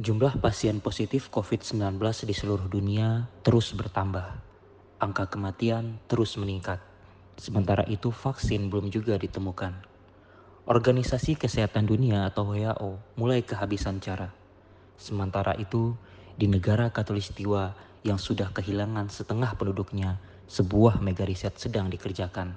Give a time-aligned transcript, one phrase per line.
[0.00, 4.32] Jumlah pasien positif COVID-19 di seluruh dunia terus bertambah.
[4.96, 6.80] Angka kematian terus meningkat.
[7.36, 9.76] Sementara itu vaksin belum juga ditemukan.
[10.64, 14.32] Organisasi Kesehatan Dunia atau WHO mulai kehabisan cara.
[14.96, 15.92] Sementara itu,
[16.32, 20.16] di negara Katulistiwa yang sudah kehilangan setengah penduduknya,
[20.48, 22.56] sebuah mega riset sedang dikerjakan.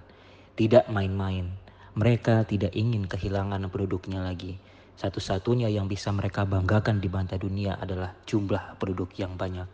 [0.56, 1.52] Tidak main-main,
[1.92, 4.64] mereka tidak ingin kehilangan penduduknya lagi
[4.94, 9.66] satu-satunya yang bisa mereka banggakan di mata dunia adalah jumlah penduduk yang banyak.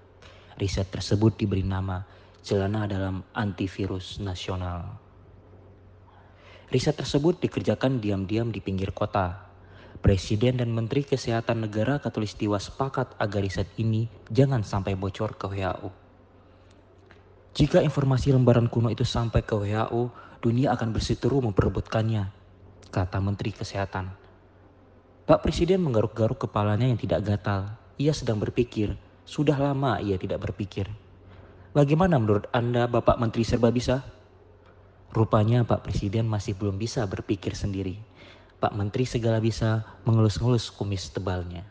[0.56, 2.04] Riset tersebut diberi nama
[2.40, 4.88] Celana dalam Antivirus Nasional.
[6.72, 9.50] Riset tersebut dikerjakan diam-diam di pinggir kota.
[10.00, 15.90] Presiden dan Menteri Kesehatan negara Katulistiwa sepakat agar riset ini jangan sampai bocor ke WHO.
[17.58, 22.32] Jika informasi lembaran kuno itu sampai ke WHO, dunia akan berseteru memperebutkannya,
[22.88, 24.29] kata Menteri Kesehatan.
[25.30, 27.78] Pak Presiden menggaruk-garuk kepalanya yang tidak gatal.
[28.02, 28.98] Ia sedang berpikir,
[29.30, 30.90] sudah lama ia tidak berpikir.
[31.70, 34.02] Bagaimana menurut Anda Bapak Menteri Serba Bisa?
[35.14, 38.02] Rupanya Pak Presiden masih belum bisa berpikir sendiri.
[38.58, 41.62] Pak Menteri segala bisa mengelus-ngelus kumis tebalnya.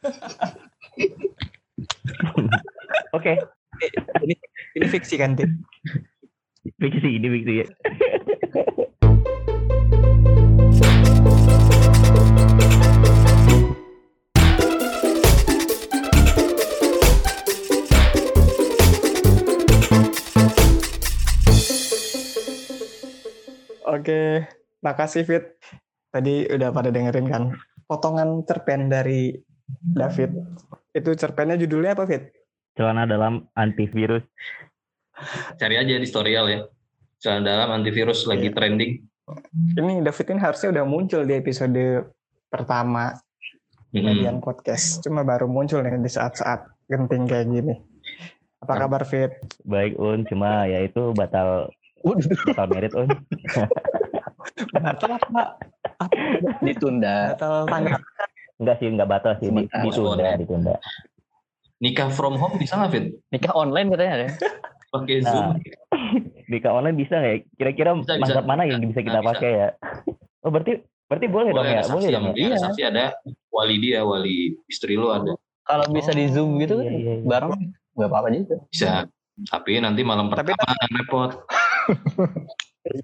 [3.12, 3.36] Oke.
[4.24, 4.34] Ini,
[4.80, 5.60] ini fiksi kan, Tim?
[6.80, 7.68] Fiksi, ini fiksi ya.
[23.90, 24.46] Oke,
[24.80, 25.44] makasih Fit.
[26.10, 27.42] Tadi udah pada dengerin kan
[27.86, 29.34] potongan cerpen dari
[29.70, 30.30] David.
[30.94, 32.30] Itu cerpennya judulnya apa Fit?
[32.78, 34.22] Celana dalam antivirus.
[35.58, 36.60] Cari aja di tutorial ya.
[37.18, 38.54] Celana dalam antivirus lagi Iya.
[38.56, 38.92] trending.
[39.78, 41.78] Ini David ini harusnya udah muncul di episode
[42.50, 43.14] pertama.
[43.90, 45.02] Median Podcast.
[45.02, 47.74] Cuma baru muncul nih di saat-saat genting kayak gini.
[48.60, 49.34] Apa kabar Fit?
[49.64, 51.70] Baik Un, cuma ya itu batal
[52.46, 53.10] batal merit Un.
[54.70, 55.42] Batal apa?
[55.96, 56.06] Apa?
[56.60, 57.98] ditunda Batal tanggal.
[58.60, 59.82] Enggak sih, enggak batal sih, di- Sementara.
[59.82, 60.74] ditunda, ditunda.
[61.80, 63.04] Nikah from home bisa nggak Fit?
[63.30, 64.26] nikah online katanya ada
[64.90, 65.30] Pakai Nah.
[65.32, 65.48] Zoom.
[66.46, 67.38] Nikah online bisa nggak ya?
[67.56, 69.30] Kira-kira mazhab mana yang bisa kita Nah, bisa.
[69.34, 69.68] pakai ya?
[70.40, 70.72] Oh berarti
[71.10, 71.82] berarti boleh, dong Boleh ya?
[71.84, 72.32] Boleh dong ya?
[72.32, 73.04] dia ada saksi ada
[73.48, 75.34] wali dia, wali istri lu ada.
[75.60, 77.24] kalau bisa di zoom gitu Iya, iya, iya.
[77.24, 77.50] baru
[77.92, 79.10] nggak apa-apa juga Bisa.
[79.42, 81.30] Tapi nanti malam Tapi- pertama repot.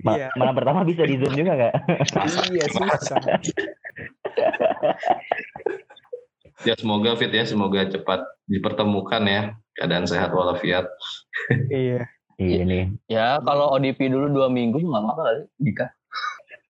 [0.00, 0.28] Ma- Iya.
[0.34, 1.72] Malam pertama bisa di zoom juga nggak?
[2.48, 3.18] Iya susah.
[6.62, 9.42] Ya semoga Fit ya, semoga cepat dipertemukan ya.
[9.74, 10.86] Keadaan sehat walafiat.
[11.68, 12.06] Iya.
[12.36, 12.84] Iya nih.
[13.06, 15.88] ya kalau ODP dulu dua minggu nggak apa-apa kali nikah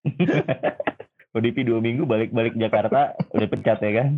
[1.37, 4.09] ODP dua minggu balik-balik Jakarta udah pecat ya kan?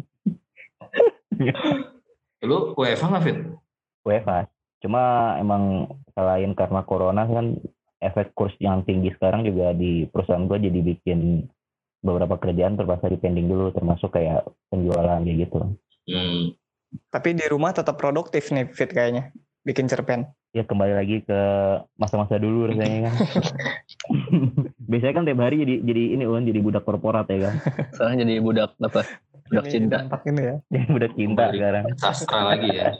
[2.46, 3.38] Lu WFH nggak Fit?
[4.06, 4.46] WFH.
[4.86, 7.58] Cuma emang selain karena corona kan
[7.98, 11.50] efek kurs yang tinggi sekarang juga di perusahaan gue jadi bikin
[11.98, 15.56] beberapa kerjaan terpaksa di pending dulu termasuk kayak penjualan kayak gitu.
[16.06, 16.54] Hmm.
[17.10, 19.34] Tapi di rumah tetap produktif nih Fit kayaknya.
[19.68, 20.24] Bikin cerpen.
[20.56, 21.40] Ya kembali lagi ke
[22.00, 23.14] masa-masa dulu rasanya kan.
[24.90, 27.54] Biasanya kan tiap hari jadi jadi ini un jadi budak korporat ya kan.
[27.92, 29.04] sekarang jadi budak apa
[29.44, 30.56] budak Ini cinta ini ya.
[30.72, 31.56] Jadi budak cinta Kembali.
[31.60, 31.84] sekarang.
[32.00, 32.96] Sastra lagi ya.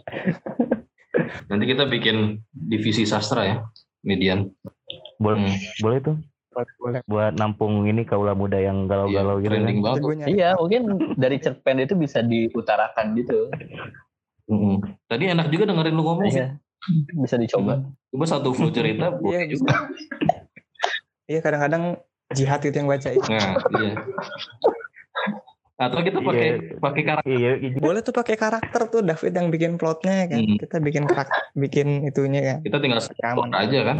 [1.48, 2.16] Nanti kita bikin
[2.52, 3.56] divisi sastra ya,
[4.04, 4.52] median.
[5.16, 5.56] Boleh Hmm.
[5.80, 6.16] boleh tuh
[6.76, 10.26] Boleh, buat nampung ini kaula muda yang Iya, galau-galau gitu kan.
[10.26, 10.82] iya mungkin
[11.14, 13.46] dari cerpen itu bisa diutarakan gitu
[14.48, 14.76] Mm-mm.
[15.06, 16.28] Tadi enak juga dengerin lu ngomong.
[16.28, 16.56] Iya
[17.18, 17.82] bisa dicoba
[18.14, 19.72] Coba satu full cerita Iya, boleh juga.
[21.28, 22.00] Iya kadang-kadang
[22.32, 23.12] jihad itu yang baca.
[23.12, 23.52] Nah,
[23.84, 23.92] iya.
[25.76, 26.48] Atau kita pakai
[26.80, 27.28] pakai karakter.
[27.28, 30.40] Iya, iya, Boleh tuh pakai karakter tuh David yang bikin plotnya ya kan.
[30.40, 30.56] Hmm.
[30.56, 32.58] Kita bikin karakter, bikin itunya kan.
[32.64, 33.98] Kita tinggal spot aja kan.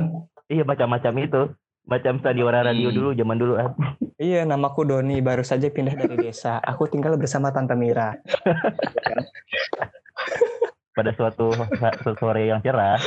[0.49, 1.43] iya macam-macam itu.
[1.85, 2.97] Macam stadion radio Hmm.
[2.97, 3.77] dulu zaman dulu ah.
[4.17, 6.65] Iya, namaku Doni, baru saja pindah dari desa.
[6.65, 8.17] Aku tinggal bersama Tante Mira.
[10.97, 11.55] Pada suatu
[12.19, 12.99] sore yang cerah.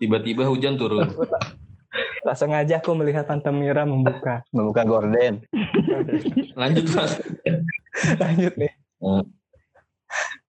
[0.00, 1.08] Tiba-tiba hujan turun.
[2.20, 4.44] Tak sengaja aku melihat Tante Mira membuka.
[4.54, 5.42] membuka gorden
[6.54, 7.18] Lanjut Fat.
[8.20, 8.72] Lanjut nih.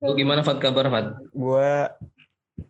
[0.00, 1.06] Lu gimana Fat kabar Fat?
[1.34, 1.90] Gue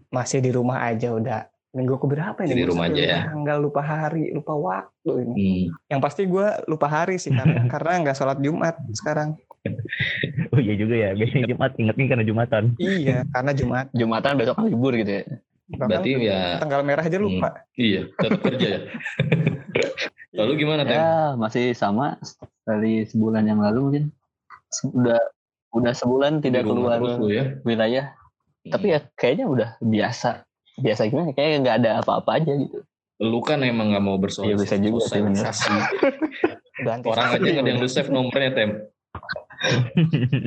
[0.08, 1.44] masih di rumah aja udah.
[1.76, 2.56] Minggu ke berapa ini?
[2.56, 3.20] Di Gua rumah aja ya?
[3.20, 5.68] lupa Tanggal lupa hari, lupa waktu ini.
[5.68, 5.92] Hmm.
[5.92, 9.36] Yang pasti gue lupa hari sih karena karena nggak sholat Jumat sekarang.
[10.56, 11.10] Oh iya juga ya.
[11.12, 12.62] Biasanya Jumat ingetnya karena Jumatan.
[12.76, 13.86] Iya, karena Jumat.
[13.92, 15.24] jumatan besok kan libur gitu ya
[15.66, 17.48] Bahkan Berarti ya tanggal merah aja lupa.
[17.74, 18.80] iya tetap kerja ya.
[20.38, 20.94] Lalu gimana Tem?
[20.94, 22.16] ya masih sama
[22.62, 24.04] dari sebulan yang lalu mungkin
[24.68, 25.20] sudah
[25.74, 27.44] Udah sebulan tidak keluar terus lu ya.
[27.60, 28.14] wilayah.
[28.64, 30.46] Tapi ya kayaknya udah biasa.
[30.76, 31.30] Biasa gimana?
[31.30, 32.80] Kayaknya nggak ada apa-apa aja gitu.
[33.20, 35.36] Lu kan emang nggak mau Iya, bisa juga sih, bener.
[35.36, 35.74] bersosialisasi.
[37.02, 38.70] Orang aja nggak ada yang lu save nomornya tem.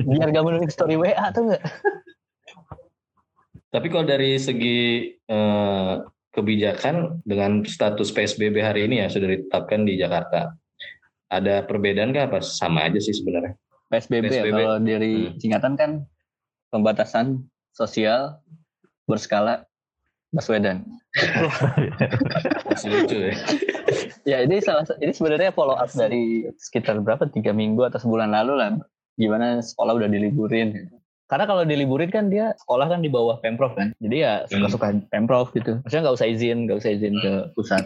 [0.06, 1.62] Biar gak menulis story WA tuh nggak?
[3.70, 5.92] Tapi kalau dari segi eh,
[6.30, 10.54] kebijakan dengan status PSBB hari ini ya sudah ditetapkan di Jakarta.
[11.30, 13.54] Ada perbedaan nggak apa sama aja sih sebenarnya?
[13.90, 14.58] PSBB, ya, PSBB.
[14.58, 15.34] kalau dari Hmm.
[15.38, 15.90] singkatan kan
[16.70, 17.26] pembatasan
[17.74, 18.38] sosial
[19.06, 19.66] berskala
[20.30, 20.86] Baswedan.
[22.70, 23.34] Masih lucu ya.
[24.22, 28.54] Ya ini salah ini sebenarnya follow up dari sekitar berapa tiga minggu atau sebulan lalu
[28.62, 28.78] lah.
[29.20, 30.88] Gimana sekolah udah diliburin.
[31.28, 33.92] Karena kalau diliburin kan dia sekolah kan di bawah pemprov kan.
[34.00, 35.78] Jadi ya suka-suka pemprov gitu.
[35.84, 37.84] Maksudnya nggak usah izin, nggak usah izin ke pusat.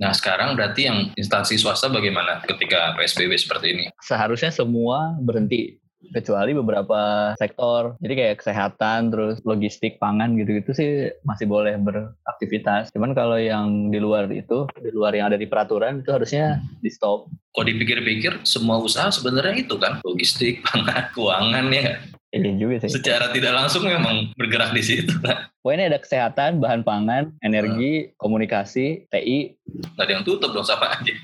[0.00, 3.84] Nah sekarang berarti yang instansi swasta bagaimana ketika PSBB seperti ini?
[4.00, 5.76] Seharusnya semua berhenti
[6.12, 7.94] kecuali beberapa sektor.
[8.02, 10.90] Jadi kayak kesehatan, terus logistik, pangan gitu-gitu sih
[11.26, 12.90] masih boleh beraktivitas.
[12.92, 16.90] Cuman kalau yang di luar itu, di luar yang ada di peraturan itu harusnya di
[16.92, 17.30] stop.
[17.56, 21.98] Kalau dipikir-pikir semua usaha sebenarnya itu kan logistik, pangan, keuangan ya.
[22.34, 23.00] Iya juga sih.
[23.00, 25.14] Secara tidak langsung memang bergerak di situ.
[25.24, 25.48] kan.
[25.64, 29.56] Pokoknya ada kesehatan, bahan pangan, energi, komunikasi, TI.
[29.96, 31.14] Nggak ada yang tutup dong sama aja.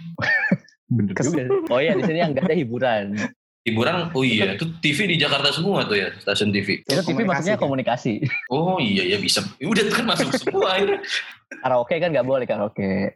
[0.97, 1.43] Bener juga.
[1.49, 1.49] sih.
[1.73, 3.17] Oh iya di sini yang nggak ada hiburan.
[3.63, 6.83] Hiburan, oh iya, itu TV di Jakarta semua tuh ya, stasiun TV.
[6.83, 7.63] Itu TV Komunikasi maksudnya kan?
[7.63, 8.13] komunikasi.
[8.51, 9.39] Oh iya ya bisa.
[9.63, 10.99] Ya Udah kan masuk semua akhirnya.
[11.63, 13.15] Karaoke kan nggak boleh karaoke.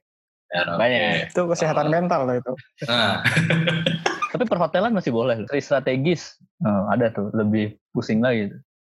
[0.55, 0.79] Ya, oke.
[0.79, 1.35] Banyak.
[1.35, 2.53] Itu kesehatan mental loh itu.
[2.87, 3.27] Nah,
[4.37, 5.43] Tapi perhotelan masih boleh.
[5.51, 8.53] Tri strategis oh, ada tuh lebih pusing lagi.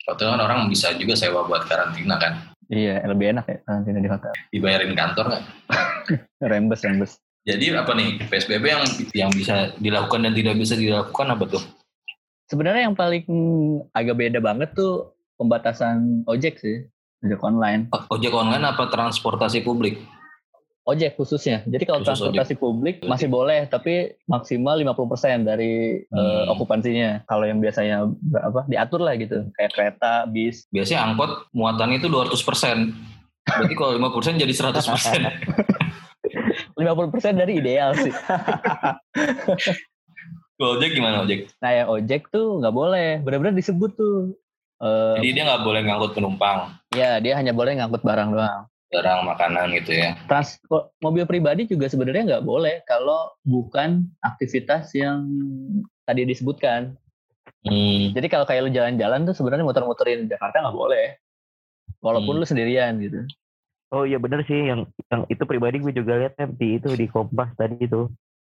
[0.07, 2.55] Hotel kan orang bisa juga sewa buat karantina kan.
[2.71, 4.33] Iya lebih enak ya karantina di hotel.
[4.55, 5.45] Dibayarin kantor nggak?
[6.51, 7.13] Rembes rembes.
[7.41, 8.85] Jadi apa nih PSBB yang
[9.17, 11.63] yang bisa dilakukan dan tidak bisa dilakukan apa tuh?
[12.53, 13.25] Sebenarnya yang paling
[13.97, 16.85] agak beda banget tuh pembatasan ojek sih.
[17.25, 17.89] Ojek online.
[18.13, 19.97] Ojek online apa transportasi publik?
[20.85, 21.63] Ojek khususnya.
[21.69, 26.53] Jadi kalau Khusus transportasi publik masih boleh, tapi maksimal 50% dari eh, Hmm.
[26.57, 27.23] okupansinya.
[27.29, 28.09] Kalau yang biasanya
[28.41, 30.67] apa diatur lah gitu, kayak kereta, bis.
[30.73, 32.91] Biasanya angkot muatannya itu 200%.
[33.47, 34.81] Berarti kalau 5% jadi 100%.
[36.81, 38.11] 50% dari ideal sih.
[40.57, 41.49] Kalau ojek gimana ojek?
[41.59, 44.37] Nah yang ojek tuh nggak boleh, benar-benar disebut tuh.
[44.77, 46.59] Eh, Jadi dia nggak boleh ngangkut penumpang,
[46.91, 48.65] ya dia hanya boleh ngangkut barang doang.
[48.91, 50.19] barang makanan gitu ya.
[50.27, 55.31] Transport mobil pribadi juga sebenarnya nggak boleh kalau bukan aktivitas yang
[56.03, 56.99] tadi disebutkan.
[57.63, 58.11] Hmm.
[58.11, 61.07] Jadi kalau kayak lu jalan-jalan tuh sebenarnya muter-muterin Jakarta nggak boleh.
[62.03, 62.41] Walaupun Hmm.
[62.41, 63.23] lu sendirian gitu.
[63.91, 67.07] Oh iya bener sih yang yang itu pribadi gue juga lihat Tem, di itu di
[67.07, 68.07] Kompas tadi itu.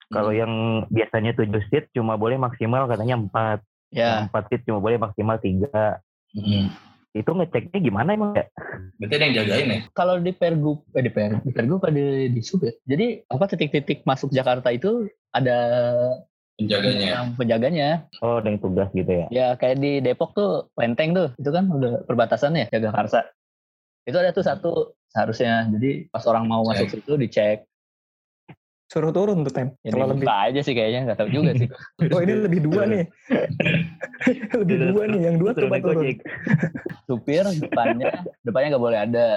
[0.08, 0.40] Kalau Hmm.
[0.40, 0.54] yang
[0.88, 3.60] biasanya 7 seat cuma boleh maksimal katanya 4.
[3.92, 6.00] Ya, 4 seat cuma boleh maksimal 3.
[6.34, 6.72] Hmm.
[7.12, 8.46] Itu ngeceknya gimana emang ya?
[8.98, 9.80] Berarti ada yang jagain ya?
[9.92, 12.74] kalau di Pergub, eh di Pergub, di Pergub ada di Sub ya.
[12.86, 15.58] Jadi apa titik-titik masuk Jakarta itu ada
[16.58, 17.08] Penjaganya.
[17.14, 17.90] yang penjaganya.
[18.22, 19.26] Oh, ada yang tugas gitu ya.
[19.30, 23.22] Ya kayak di Depok tuh Lenteng tuh, itu kan udah perbatasannya jaga Karsa.
[24.08, 24.72] Itu ada tuh satu
[25.18, 25.66] seharusnya.
[25.74, 27.66] Jadi pas orang mau masuk situ dicek.
[28.88, 29.68] Suruh turun tuh tem.
[29.84, 31.68] Ya Kalau lebih, aja sih kayaknya nggak tahu juga sih.
[32.14, 33.04] oh ini lebih dua nih.
[34.64, 35.20] lebih dua nih.
[35.28, 36.06] Yang dua coba turun.
[37.10, 39.28] Supir depannya depannya nggak boleh ada.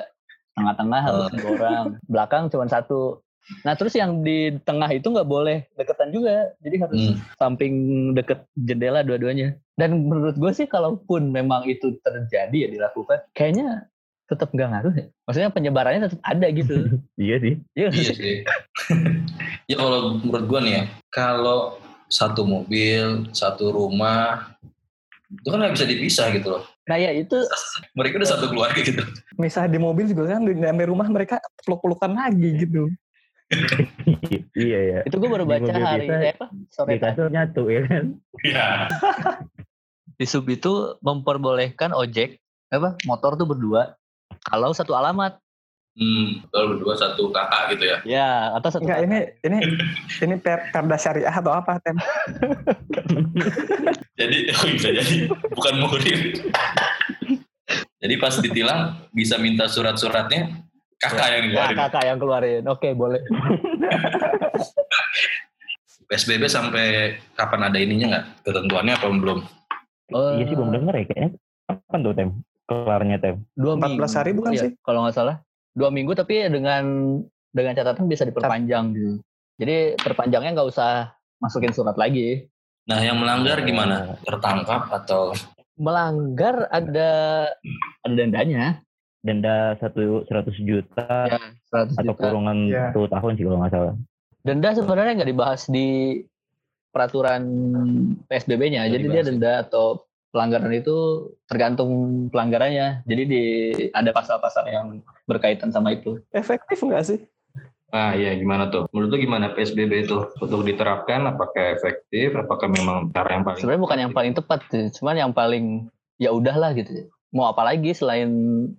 [0.55, 1.85] Tengah-tengah harus dua orang.
[2.07, 3.25] Belakang cuma satu.
[3.67, 6.55] Nah terus yang di tengah itu nggak boleh deketan juga.
[6.63, 7.17] Jadi harus Hmm.
[7.35, 7.75] samping
[8.15, 9.59] deket jendela dua-duanya.
[9.75, 13.90] Dan menurut gue sih kalaupun memang itu terjadi ya dilakukan, kayaknya
[14.31, 15.07] tetap nggak ngaruh ya.
[15.27, 16.75] Maksudnya penyebarannya tetap ada gitu.
[17.21, 17.55] Iya sih.
[17.75, 18.37] Iya Iya sih?
[19.71, 24.55] ya kalau menurut gua nih ya, kalau satu mobil, satu rumah,
[25.31, 26.63] itu kan nggak bisa dipisah gitu loh.
[26.87, 27.39] Nah ya itu
[27.99, 29.03] Mereka udah satu keluarga gitu.
[29.35, 30.55] Misah di mobil juga kan di
[30.87, 32.87] rumah mereka peluk-pelukan lagi gitu.
[34.55, 34.99] iya ya.
[35.03, 37.19] itu gue baru baca hari eh, apa sore Di tadi.
[37.19, 38.05] kasur nyatu ya kan.
[38.47, 38.67] Iya.
[40.15, 42.39] di sub itu memperbolehkan ojek
[42.71, 43.99] apa motor tuh berdua
[44.43, 45.37] kalau satu alamat
[45.91, 47.99] Hmm, kalau berdua satu kakak gitu ya.
[48.07, 49.11] ya atau satu Enggak kakak.
[49.11, 49.59] ini ini
[50.25, 51.99] ini per, perda syariah atau apa tem?
[54.17, 55.17] Jadi oh bisa jadi
[55.51, 56.21] bukan murid.
[57.99, 58.81] jadi pas ditilang
[59.11, 60.63] bisa minta surat-suratnya
[60.97, 61.77] kakak yang Nah, ngeluarin.
[61.77, 63.21] kakak yang keluarin oke boleh
[66.07, 66.87] PSBB sampai
[67.33, 68.27] kapan ada ininya nggak?
[68.43, 69.39] Ketentuannya apa belum?
[70.11, 71.31] Oh, Iya sih belum denger ya kayaknya.
[71.67, 72.31] Kapan tuh Tem?
[72.71, 73.37] Kelarnya Tem?
[73.59, 74.73] dua 14 minggu hari bukan ya, sih?
[74.87, 75.43] kalau nggak salah
[75.75, 76.85] dua minggu tapi dengan
[77.51, 79.19] dengan catatan bisa diperpanjang gitu
[79.59, 81.11] jadi perpanjangnya nggak usah
[81.43, 82.47] masukin surat lagi
[82.89, 83.67] Nah yang melanggar Oh.
[83.67, 84.19] gimana?
[84.25, 85.31] Tertangkap atau
[85.77, 87.11] melanggar ada
[88.03, 88.83] ada dendanya
[89.21, 91.39] Denda satu seratus juta ya
[91.71, 92.19] 100 atau juta.
[92.19, 92.89] kurungan Iya.
[92.91, 93.95] satu tahun sih kalau nggak salah.
[94.41, 95.89] denda sebenarnya nggak dibahas di
[96.91, 97.43] peraturan
[98.27, 98.89] PSBB-nya.
[98.89, 99.29] Jadi dia dibahas ya?
[99.29, 99.87] denda atau
[100.31, 101.91] pelanggaran itu tergantung
[102.31, 103.07] pelanggarannya.
[103.07, 103.43] Jadi di
[103.91, 104.87] ada pasal-pasal yang
[105.27, 106.23] berkaitan sama itu.
[106.35, 107.21] Efektif nggak sih?
[107.91, 108.87] Ah iya gimana tuh?
[108.95, 111.27] Menurut lu gimana PSBB itu untuk diterapkan?
[111.27, 112.39] Apakah efektif?
[112.39, 113.59] Apakah memang cara yang paling?
[113.59, 114.95] Sebenarnya bukan yang paling tepat, sih.
[114.95, 115.91] cuman yang paling
[116.23, 117.11] ya udahlah gitu.
[117.35, 118.31] Mau apa lagi selain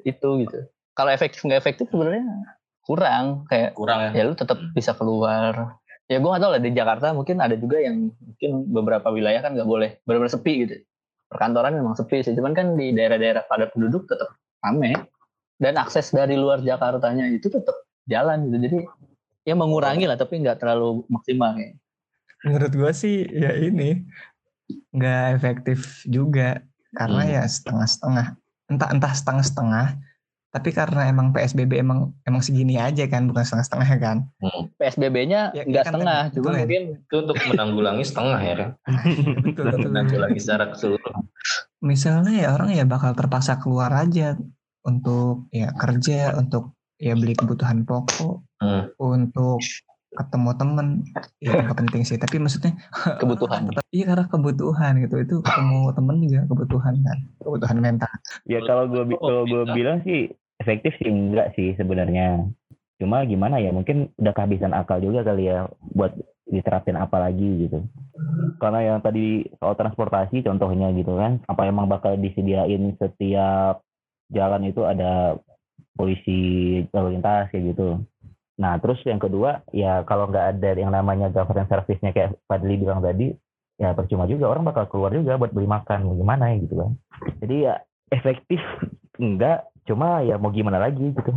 [0.07, 0.59] itu gitu.
[0.95, 2.23] Kalau efektif nggak efektif sebenarnya
[2.87, 4.23] kurang kayak kurang ya?
[4.23, 5.75] ya lu tetap bisa keluar.
[6.11, 9.55] Ya gue gak tau lah di Jakarta mungkin ada juga yang mungkin beberapa wilayah kan
[9.55, 10.75] nggak boleh benar-benar sepi gitu.
[11.31, 14.93] Perkantoran memang sepi sih, cuman kan di daerah-daerah padat penduduk tetap rame
[15.63, 18.57] dan akses dari luar Jakartanya itu tetap jalan gitu.
[18.67, 18.77] Jadi
[19.47, 21.79] ya mengurangi lah tapi nggak terlalu maksimal kayak.
[22.43, 24.03] Menurut gua sih ya ini
[24.91, 26.59] nggak efektif juga
[26.97, 27.33] karena Hmm.
[27.39, 28.27] ya setengah-setengah.
[28.67, 29.87] Entah entah setengah-setengah.
[30.51, 34.17] Tapi karena emang PSBB emang emang segini aja kan, bukan setengah-setengah kan.
[34.75, 36.67] PSBB-nya Ya, nggak kan setengah, cuma ya.
[36.67, 38.69] mungkin Itu untuk menanggulangi setengah ya kan?
[39.47, 39.89] Betul, betul.
[39.95, 41.23] Menanggulangi secara keseluruhan.
[41.79, 44.35] Misalnya ya orang ya bakal terpaksa keluar aja
[44.83, 48.91] untuk ya kerja, untuk ya beli kebutuhan pokok, Hmm.
[48.99, 49.57] untuk
[50.11, 50.87] ketemu temen.
[51.39, 52.75] Ya nggak penting sih, tapi maksudnya
[53.23, 53.71] kebutuhan.
[53.89, 58.11] Iya karena kebutuhan gitu itu ketemu temen juga kebutuhan kan kebutuhan mental.
[58.43, 60.29] Ya kalau gue kalau gue bilang sih
[60.61, 62.45] efektif sih enggak sih sebenarnya.
[63.01, 65.65] Cuma gimana ya mungkin udah kehabisan akal juga kali ya
[65.97, 66.13] buat
[66.45, 67.81] diterapin apa lagi gitu.
[68.61, 73.81] Karena yang tadi soal transportasi contohnya gitu kan, apa emang bakal disediain setiap
[74.29, 75.39] jalan itu ada
[75.97, 76.39] polisi
[76.93, 77.97] lalu lintas kayak gitu.
[78.61, 83.01] Nah terus yang kedua ya kalau nggak ada yang namanya government service-nya kayak Fadli bilang
[83.01, 83.33] tadi,
[83.81, 86.91] ya percuma juga orang bakal keluar juga buat beli makan gimana ya gitu kan.
[87.41, 87.73] Jadi ya
[88.11, 88.61] efektif
[89.23, 91.31] enggak, cuma ya mau gimana lagi gitu.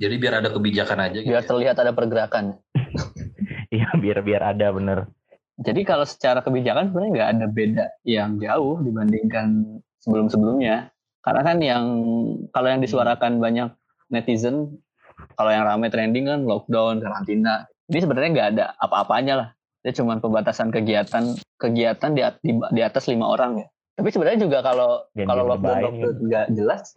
[0.00, 1.28] Jadi biar ada kebijakan aja gitu.
[1.28, 1.48] Biar ya.
[1.48, 2.44] terlihat ada pergerakan.
[3.70, 5.06] Iya biar biar ada bener.
[5.62, 10.90] Jadi kalau secara kebijakan sebenarnya nggak ada beda yang jauh dibandingkan sebelum-sebelumnya.
[11.22, 11.84] Karena kan yang
[12.50, 13.70] kalau yang disuarakan banyak
[14.10, 14.74] netizen,
[15.38, 17.70] kalau yang ramai trending kan lockdown, karantina.
[17.86, 19.48] Ini sebenarnya nggak ada apa-apanya lah.
[19.86, 23.66] Dia cuma pembatasan kegiatan kegiatan di, di, di atas lima orang ya.
[24.02, 26.90] Tapi sebenarnya juga kalau Dan kalau lockdown lockdown nggak jelas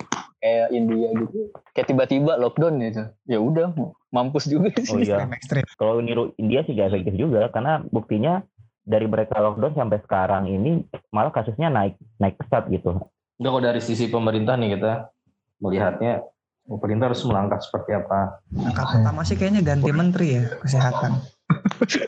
[0.43, 1.39] kayak India gitu,
[1.71, 3.03] kayak tiba-tiba lockdown gitu.
[3.23, 3.71] Ya udah
[4.11, 4.91] mampus juga sih.
[4.91, 5.23] Oh iya.
[5.79, 8.43] Kalau niru India sih gak efektif juga karena buktinya
[8.83, 10.83] dari mereka lockdown sampai sekarang ini
[11.15, 12.99] malah kasusnya naik naik pesat gitu.
[13.39, 15.07] Enggak kalau dari sisi pemerintah nih kita
[15.63, 16.27] melihatnya
[16.67, 18.43] pemerintah harus melangkah seperti apa.
[18.51, 21.23] Langkah pertama sih kayaknya ganti menteri ya kesehatan.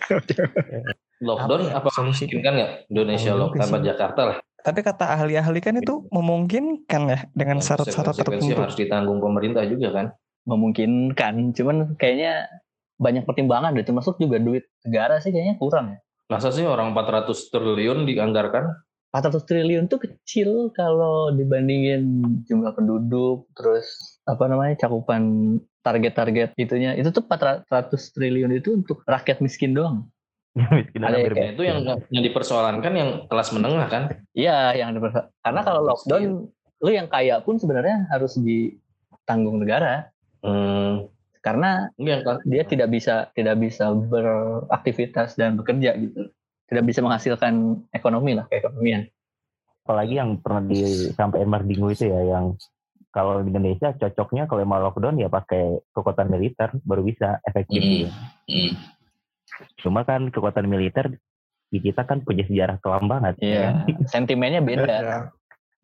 [1.23, 2.27] Lockdown Apa apa, solusi?
[2.27, 3.79] kan nggak Indonesia Oh, lockdown apa.
[3.79, 4.37] Jakarta lah.
[4.65, 8.61] Tapi kata ahli-ahli kan itu memungkinkan ya dengan syarat-syarat Konsekuensi tertentu.
[8.65, 10.07] harus ditanggung pemerintah juga kan.
[10.45, 12.45] memungkinkan cuman kayaknya
[13.01, 17.33] banyak pertimbangan deh termasuk juga duit negara sih kayaknya kurang ya Masa sih orang 400
[17.49, 18.85] triliun dianggarkan?
[19.09, 25.55] 400 triliun tuh kecil kalau dibandingin jumlah penduduk terus apa namanya cakupan
[25.85, 30.09] target-target itunya itu tuh 400 triliun itu untuk rakyat miskin doang
[30.55, 34.03] Miskin Ada hampir kayak itu yang yang dipersoalankan yang kelas menengah kan.
[34.31, 34.95] iya yang
[35.43, 36.47] karena kalau lockdown
[36.79, 40.11] lu yang kaya pun sebenarnya harus ditanggung negara
[40.45, 41.09] Hmm,
[41.41, 42.37] karena kan?
[42.45, 46.29] dia tidak bisa tidak bisa beraktivitas dan bekerja gitu
[46.69, 49.09] tidak bisa menghasilkan ekonomi lah keekonomian
[49.81, 52.53] apalagi yang pernah disampaikan Mardingo itu ya yang
[53.09, 57.89] kalau di Indonesia cocoknya kalau mau lockdown ya pakai kekuatan militer baru bisa efektif Hmm.
[57.89, 58.07] gitu.
[58.45, 58.71] Hmm.
[59.79, 61.15] Cuma kan kekuatan militer
[61.69, 63.35] di kita kan punya sejarah kelam banget.
[63.41, 63.83] Iya,
[64.13, 64.83] sentimennya beda.
[64.85, 65.17] Beda.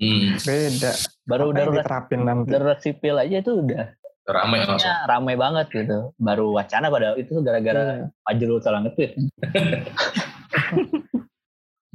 [0.02, 0.38] Hmm.
[0.42, 0.92] Beda.
[1.30, 2.50] Baru Apa darurat diterapin nanti.
[2.50, 3.86] darurat sipil aja itu udah
[4.22, 4.86] Ramai langsung.
[4.86, 6.14] ya, ramai banget gitu.
[6.22, 9.18] Baru wacana pada itu gara-gara Fajrul salah nge-tweet.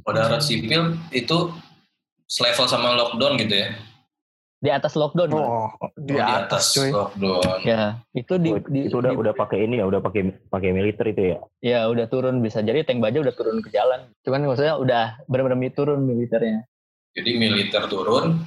[0.07, 1.37] Darurat sipil itu
[2.27, 3.69] selevel sama lockdown gitu ya.
[4.57, 5.29] Di atas lockdown.
[5.29, 6.89] Oh, di Oh, atas cuy.
[6.89, 7.61] lockdown.
[7.61, 10.69] Ya, itu di, Oh, di- itu udah di- udah pakai ini ya, udah pakai pakai
[10.71, 11.37] militer itu ya.
[11.61, 14.09] ya udah turun bisa jadi tank baja udah turun ke jalan.
[14.21, 16.65] Cuman maksudnya udah benar-benar turun militernya.
[17.13, 18.41] Jadi militer turun,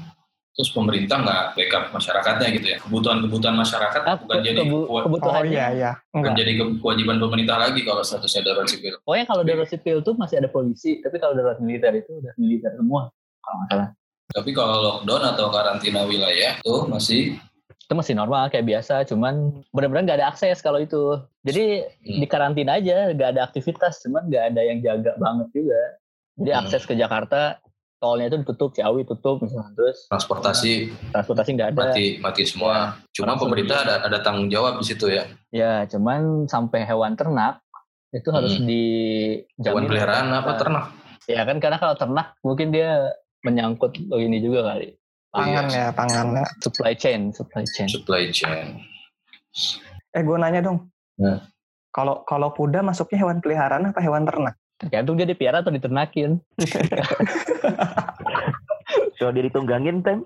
[0.53, 2.79] terus pemerintah nggak backup masyarakatnya gitu ya.
[2.81, 5.93] Kebutuhan-kebutuhan masyarakat Ah, bukan ke- jadi kebu- kewa- Oh iya iya.
[6.09, 8.99] bukan jadi ke- kewajiban pemerintah lagi kalau statusnya darurat sipil.
[9.01, 12.75] Pokoknya kalau darurat sipil tuh masih ada polisi, tapi kalau darurat militer itu udah militer
[12.75, 13.15] semua.
[13.41, 13.89] Kalau nggak salah.
[14.31, 17.35] Tapi kalau lockdown atau karantina wilayah tuh masih
[17.71, 22.23] itu masih normal kayak biasa cuman benar-benar nggak ada akses kalau itu jadi Hmm.
[22.23, 25.81] di karantina aja nggak ada aktivitas cuman nggak ada yang jaga banget juga
[26.39, 26.61] jadi Hmm.
[26.63, 27.59] akses ke Jakarta
[27.99, 30.73] tolnya itu ditutup, Ciawi tutup misalnya, terus Transportasi
[31.11, 31.81] transportasi nggak ada.
[31.85, 32.97] mati mati semua.
[33.13, 35.29] Cuma Langsung pemerintah ada ada tanggung jawab di situ ya.
[35.51, 37.61] Ya, cuman sampai hewan ternak
[38.11, 38.65] itu harus Hmm.
[38.65, 39.67] dijamin.
[39.67, 40.85] Hewan peliharaan apa Nah, ternak?
[41.27, 44.93] Ya kan karena kalau ternak mungkin dia menyangkut oh ini juga kali.
[45.31, 45.79] Pangan Iya.
[45.79, 46.27] ya, pangan.
[46.35, 46.45] ya.
[46.59, 47.87] Supply chain, supply chain.
[47.87, 48.83] Supply chain.
[50.11, 50.91] Eh gue nanya dong.
[51.17, 51.47] Ya.
[51.91, 54.55] Kalau kalau kuda masuknya hewan peliharaan apa hewan ternak?
[54.77, 56.41] Tergantung dia dipiara atau diternakin.
[59.21, 60.25] Kalau dia ditunggangin, Tem.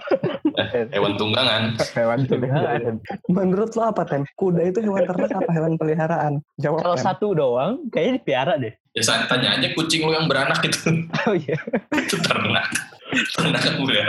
[0.94, 1.74] Hewan tunggangan.
[1.98, 3.02] Hewan tunggangan.
[3.26, 4.22] Menurut lo apa Tem?
[4.38, 6.32] Kuda itu hewan ternak apa hewan peliharaan?
[6.62, 8.70] Jawab Kalau satu doang, kayaknya dipiara deh.
[8.94, 10.94] Ya saya tanya aja kucing lu yang beranak itu.
[11.26, 11.58] Oh iya.
[11.98, 12.70] itu ternak.
[13.14, 14.02] Ternak kuda.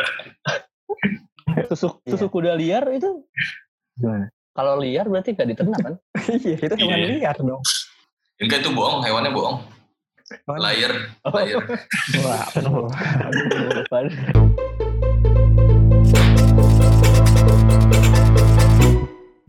[1.71, 3.25] Susu, susu kuda liar itu
[3.95, 4.27] gimana?
[4.55, 5.95] Kalau liar berarti nggak diternak kan?
[6.31, 7.07] Iya, itu hewan Iya.
[7.19, 7.61] liar dong.
[8.39, 9.57] Enggak itu bohong, hewannya bohong.
[10.49, 11.37] Oh, Liar, Oh.
[11.37, 11.61] liar.
[12.25, 12.49] Wah,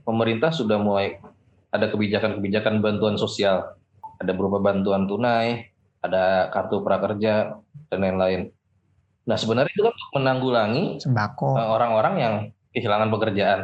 [0.04, 1.18] pemerintah sudah mulai
[1.72, 3.76] ada kebijakan-kebijakan bantuan sosial.
[4.16, 5.68] Ada berupa bantuan tunai,
[6.00, 7.56] ada kartu prakerja,
[7.92, 8.48] dan lain-lain.
[9.26, 11.59] Nah sebenarnya itu kan untuk menanggulangi Sembako.
[11.59, 12.35] eh, orang-orang yang
[12.71, 13.61] kehilangan pekerjaan.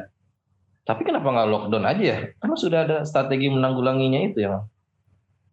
[0.83, 2.19] Tapi kenapa nggak lockdown aja ya?
[2.43, 4.67] Karena sudah ada strategi menanggulanginya itu ya.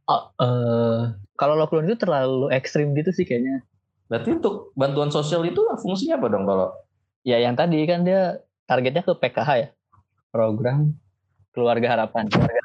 [0.09, 3.61] Oh, eh, kalau lockdown itu terlalu ekstrim gitu sih kayaknya.
[4.09, 6.73] Berarti untuk bantuan sosial itu fungsinya apa dong kalau
[7.21, 9.67] Ya yang tadi kan dia targetnya ke PKH ya,
[10.31, 10.95] program
[11.51, 12.25] keluarga harapan.
[12.31, 12.61] Keluarga.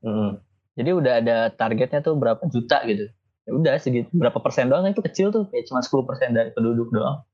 [0.00, 0.30] Mm.
[0.78, 3.10] Jadi udah ada targetnya tuh berapa juta gitu.
[3.50, 6.94] Ya udah segitu berapa persen doang itu kecil tuh kayak cuma 10 persen dari penduduk
[6.94, 7.26] doang.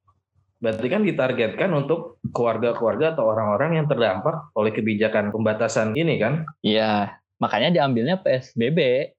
[0.64, 6.48] Berarti kan ditargetkan untuk keluarga-keluarga atau orang-orang yang terdampak oleh kebijakan pembatasan ini kan?
[6.64, 9.12] Iya, makanya diambilnya PSBB.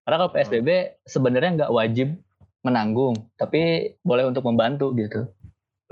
[0.00, 2.16] Karena kalau PSBB sebenarnya nggak wajib
[2.64, 5.28] menanggung, tapi boleh untuk membantu gitu.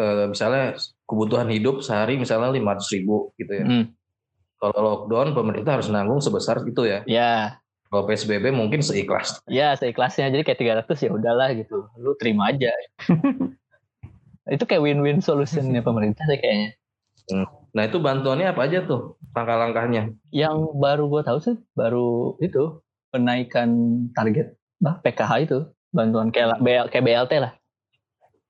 [0.00, 3.68] Eh, misalnya kebutuhan hidup sehari misalnya 500 ribu gitu ya.
[3.68, 3.84] Hmm,
[4.56, 7.04] Kalau lockdown pemerintah harus nanggung sebesar itu ya.
[7.04, 9.40] ya, Kalau PSBB mungkin seikhlas.
[9.48, 10.28] ya seikhlasnya.
[10.28, 11.88] Jadi kayak 300 ya udahlah gitu.
[11.96, 12.68] Lu terima aja.
[14.54, 16.76] Itu kayak win-win solutionnya pemerintah sih kayaknya.
[17.76, 20.16] Nah itu bantuannya apa aja tuh langkah-langkahnya?
[20.32, 22.80] Yang baru gue tahu sih baru itu
[23.12, 23.68] penaikan
[24.16, 25.58] target bah, PKH itu
[25.92, 27.52] bantuan kayak BL, kayak BLT lah.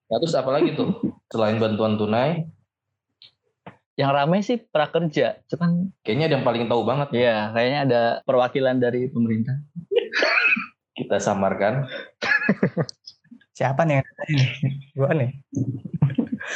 [0.09, 0.97] Nah, terus apa lagi tuh?
[1.29, 2.49] Selain bantuan tunai,
[3.99, 7.09] Yang ramai sih prakerja, cuman kayaknya ada yang paling tahu banget.
[7.19, 9.59] ya kayaknya ada perwakilan dari pemerintah.
[10.95, 11.83] Kita samarkan.
[13.59, 13.99] Siapa nih?
[13.99, 14.47] yang ini?
[14.95, 15.31] Gua nih.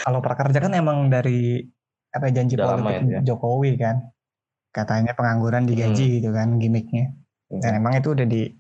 [0.07, 1.67] Kalau prakerja kan emang dari
[2.15, 3.21] apa janji Udah politik ya, ya.
[3.27, 3.97] Jokowi kan.
[4.71, 7.11] Katanya pengangguran digaji gitu kan gimmicknya.
[7.51, 8.55] Dan emang itu udah di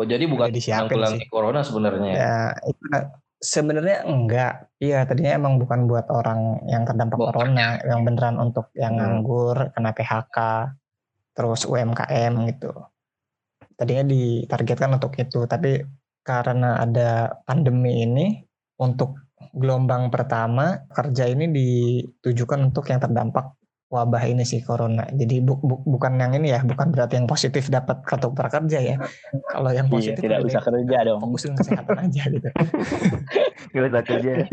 [0.00, 1.28] Oh jadi bukan Udah disiapin sih.
[1.28, 2.08] corona sebenarnya.
[2.08, 2.16] ya?
[2.16, 2.38] ya
[2.72, 2.82] itu
[3.40, 4.68] sebenarnya enggak.
[4.78, 9.24] Iya, tadinya emang bukan buat orang yang terdampak corona, yang beneran untuk yang Hmm.
[9.24, 10.36] nganggur, kena PHK,
[11.32, 12.70] terus UMKM gitu.
[13.76, 15.80] Tadinya ditargetkan untuk itu, tapi
[16.20, 18.44] karena ada pandemi ini
[18.76, 19.16] untuk
[19.56, 23.56] gelombang pertama kerja ini ditujukan untuk yang terdampak
[23.90, 25.02] wabah ini sih corona.
[25.10, 28.96] Jadi bu- bu- bukan yang ini ya, bukan berarti yang positif dapat kartu prakerja ya.
[29.50, 31.18] Kalau yang Iya, positif tidak lebih bisa kerja dong.
[31.20, 32.48] fokusin kesehatan aja gitu.
[33.74, 34.32] Gak usah kerja.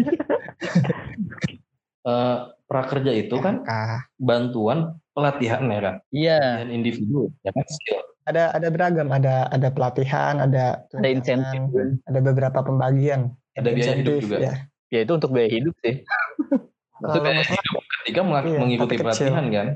[2.07, 2.37] Eh,
[2.71, 7.99] prakerja itu kan Ah, bantuan pelatihan ya kan, Iya, pelatihan individu, ya kan skill.
[8.23, 11.67] ada ada beragam, ada ada pelatihan, ada ada insentif.
[12.07, 14.37] ada beberapa pembagian, Ada biaya hidup juga.
[14.39, 14.53] ya.
[14.87, 15.99] Ya itu untuk biaya hidup sih.
[16.99, 19.03] Masalah- hidup ketika Iya, mengikuti kecil.
[19.03, 19.67] pelatihan kan.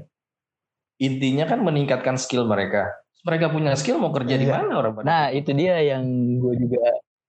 [0.97, 2.89] Intinya kan meningkatkan skill mereka.
[3.21, 4.53] Mereka punya skill mau kerja di Iya.
[4.55, 5.05] mana orang pada?
[5.05, 6.03] Nah itu dia yang
[6.38, 6.81] gue juga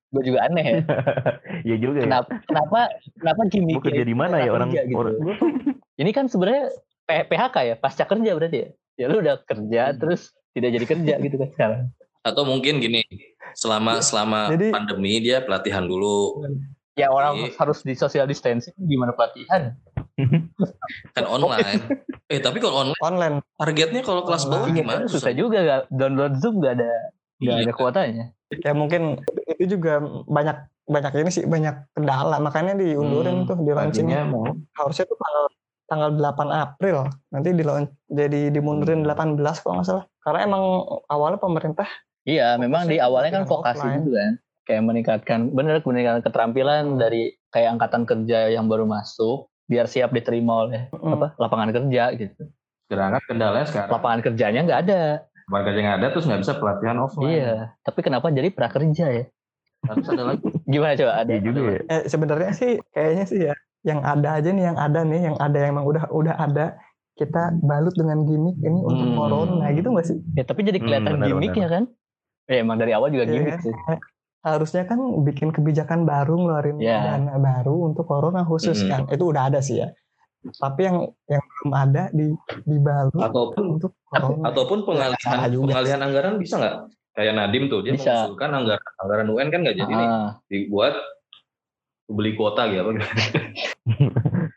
[0.08, 0.76] gue juga aneh ya.
[1.68, 2.04] Iya juga ya.
[2.04, 2.78] Kenapa kenapa
[3.14, 4.92] kenapa gimmick Mau kerja di mana ya orang- gitu.
[4.94, 5.16] orang-
[6.00, 6.72] Ini kan sebenarnya
[7.04, 8.68] PHK ya pasca kerja berarti ya.
[8.94, 9.98] Ya lu udah kerja Hmm.
[9.98, 11.82] terus tidak jadi kerja gitu kan sekarang.
[12.22, 13.02] Atau mungkin gini,
[13.52, 16.44] selama selama Jadi- pandemi dia pelatihan dulu,
[17.02, 17.48] Ya orang Iya.
[17.58, 19.74] harus di social distancing gimana pelatihan?
[21.16, 21.82] kan online.
[22.28, 23.36] eh tapi kalau online online.
[23.56, 24.76] targetnya kalau kelas bawah Online.
[24.78, 25.02] gimana?
[25.06, 26.90] Susah juga gak download Zoom gak ada
[27.38, 27.64] gak Iya.
[27.64, 28.24] ada kuotanya.
[28.54, 29.18] Ya mungkin
[29.50, 34.22] itu juga banyak banyak ini sih banyak kendala, makanya diundurin Hmm, tuh di launchingnya.
[34.24, 35.44] Mau Harusnya tuh tanggal
[35.84, 36.96] tanggal 8 April,
[37.28, 39.08] nanti di launch- jadi dimundurin Hmm.
[39.08, 40.04] 18 kalau nggak salah.
[40.20, 40.62] Karena emang
[41.06, 41.88] awalnya pemerintah
[42.22, 44.32] Iya, memang di awalnya kan vokasi gitu kan.
[44.62, 50.66] Kayak meningkatkan bener meningkatkan keterampilan dari kayak angkatan kerja yang baru masuk biar siap diterima
[50.66, 52.42] oleh mm, apa lapangan kerja gitu.
[52.86, 55.02] sedangkan kendalanya sekarang Lapangan kerjanya nggak ada.
[55.48, 57.30] lapangan kerja yang ada terus nggak bisa pelatihan offline.
[57.32, 59.24] Iya, tapi kenapa jadi prakerja ya?
[59.82, 60.44] Harus ada lagi.
[60.72, 61.30] Gimana coba ada?
[61.32, 61.80] Iya juga ya.
[61.88, 65.56] Eh, sebenarnya sih kayaknya sih ya yang ada aja nih yang ada nih yang ada
[65.58, 66.78] yang emang udah udah ada
[67.18, 69.18] kita balut dengan gimmick ini untuk Hmm.
[69.18, 71.84] corona gitu nggak sih Ya, tapi jadi kelihatan Hmm, benar, gimmick ya kan?
[72.46, 73.74] Ya emang dari awal juga Iya, gimmick sih.
[74.42, 77.14] Harusnya kan bikin kebijakan baru ngeluarin Ya.
[77.14, 78.90] dana baru untuk corona khusus Mm-mm.
[78.90, 79.94] kan itu udah ada sih ya
[80.58, 80.98] tapi yang
[81.30, 82.26] yang belum ada di
[82.66, 86.76] dibalut Ataupun untuk corona ataupun pengalihan juga pengalihan anggaran bisa nggak?
[87.12, 88.02] Kayak Nadim tuh dia Bisa.
[88.26, 90.94] mengusulkan anggaran anggaran UN kan nggak jadi nih Ah, dibuat
[92.10, 92.92] beli kuota gitu apa?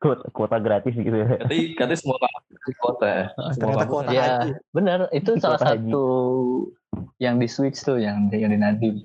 [0.01, 1.37] Kuota, kuota gratis gitu ya.
[1.37, 2.17] Katanya, katanya semua
[2.81, 3.25] kuota ya.
[3.53, 4.23] Semua kuota Iya.
[4.25, 5.85] haji benar itu salah haji.
[5.93, 6.05] satu
[7.17, 8.95] yang di switch tuh yang yang di Nadim.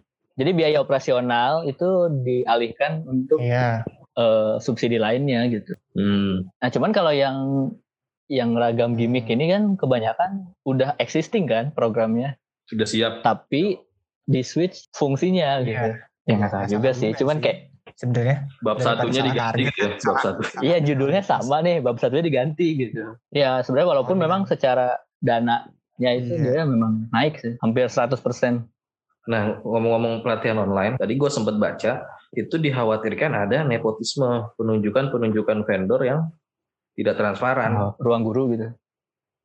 [0.41, 3.85] Jadi biaya operasional itu dialihkan untuk iya
[4.17, 5.77] eh, subsidi lainnya gitu.
[5.93, 6.49] Hmm.
[6.59, 7.37] Nah cuman kalau yang
[8.31, 13.13] yang ragam gimmick ini kan kebanyakan udah existing kan programnya, Sudah siap.
[13.21, 13.77] tapi
[14.25, 15.77] di switch fungsinya gitu.
[15.93, 16.07] Iya.
[16.25, 19.91] Ya nggak salah juga sih, cuman kayak sebenarnya Bab satunya diganti gitu ya.
[19.99, 20.41] Bab satu.
[20.63, 23.19] Iya judulnya sama nih, bab satunya diganti gitu.
[23.29, 26.63] Ya sebenarnya walaupun Oh, memang secara dananya itu Iya.
[26.63, 28.63] dia memang naik sih, hampir 100%.
[29.31, 32.03] Nah, ngomong-ngomong pelatihan online, tadi gue sempat baca,
[32.35, 36.27] itu dikhawatirkan ada nepotisme, penunjukan-penunjukan vendor yang
[36.99, 37.71] tidak transparan.
[37.79, 38.75] Oh, ruang guru gitu.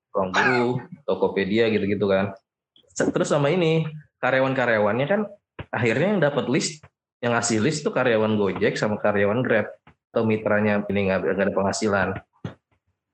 [0.10, 2.34] Ruang guru, Tokopedia gitu-gitu kan.
[2.98, 3.86] Terus sama ini,
[4.18, 5.22] karyawan-karyawannya kan
[5.70, 6.82] akhirnya yang dapat list,
[7.22, 9.70] yang ngasih list itu karyawan Gojek sama karyawan Grab.
[10.10, 12.16] Atau mitranya ini nggak ada penghasilan.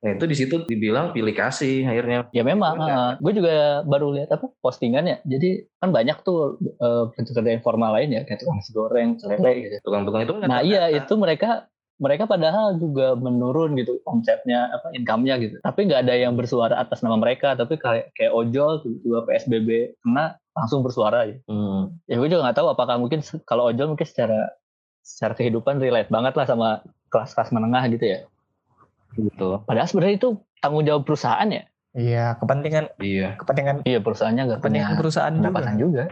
[0.01, 2.25] Nah itu di situ dibilang pilih kasih akhirnya.
[2.33, 3.21] Ya memang, Benar.
[3.21, 5.21] gue juga baru lihat apa postingannya.
[5.29, 9.75] Jadi kan banyak tuh eh, pekerja informal lain ya, kayak tukang nasi goreng, lele gitu.
[9.85, 11.05] Tukang-tukang itu kan Nah iya terdata.
[11.05, 11.49] itu mereka
[12.01, 15.55] mereka padahal juga menurun gitu omsetnya apa income-nya gitu.
[15.61, 17.53] Tapi nggak ada yang bersuara atas nama mereka.
[17.53, 21.37] Tapi kayak kayak ojol juga PSBB kena langsung bersuara ya.
[21.45, 21.93] Hmm.
[22.09, 24.49] Ya gue juga nggak tahu apakah mungkin kalau ojol mungkin secara
[25.05, 26.69] secara kehidupan relate banget lah sama
[27.13, 28.19] kelas-kelas menengah gitu ya.
[29.15, 29.47] Gitu.
[29.67, 30.29] Padahal sebenarnya itu
[30.61, 31.63] tanggung jawab perusahaan ya.
[31.91, 33.35] iya kepentingan Iya.
[33.35, 36.03] kepentingan Iya perusahaannya nggak punya kepentingan perusahaan juga pendapatan juga.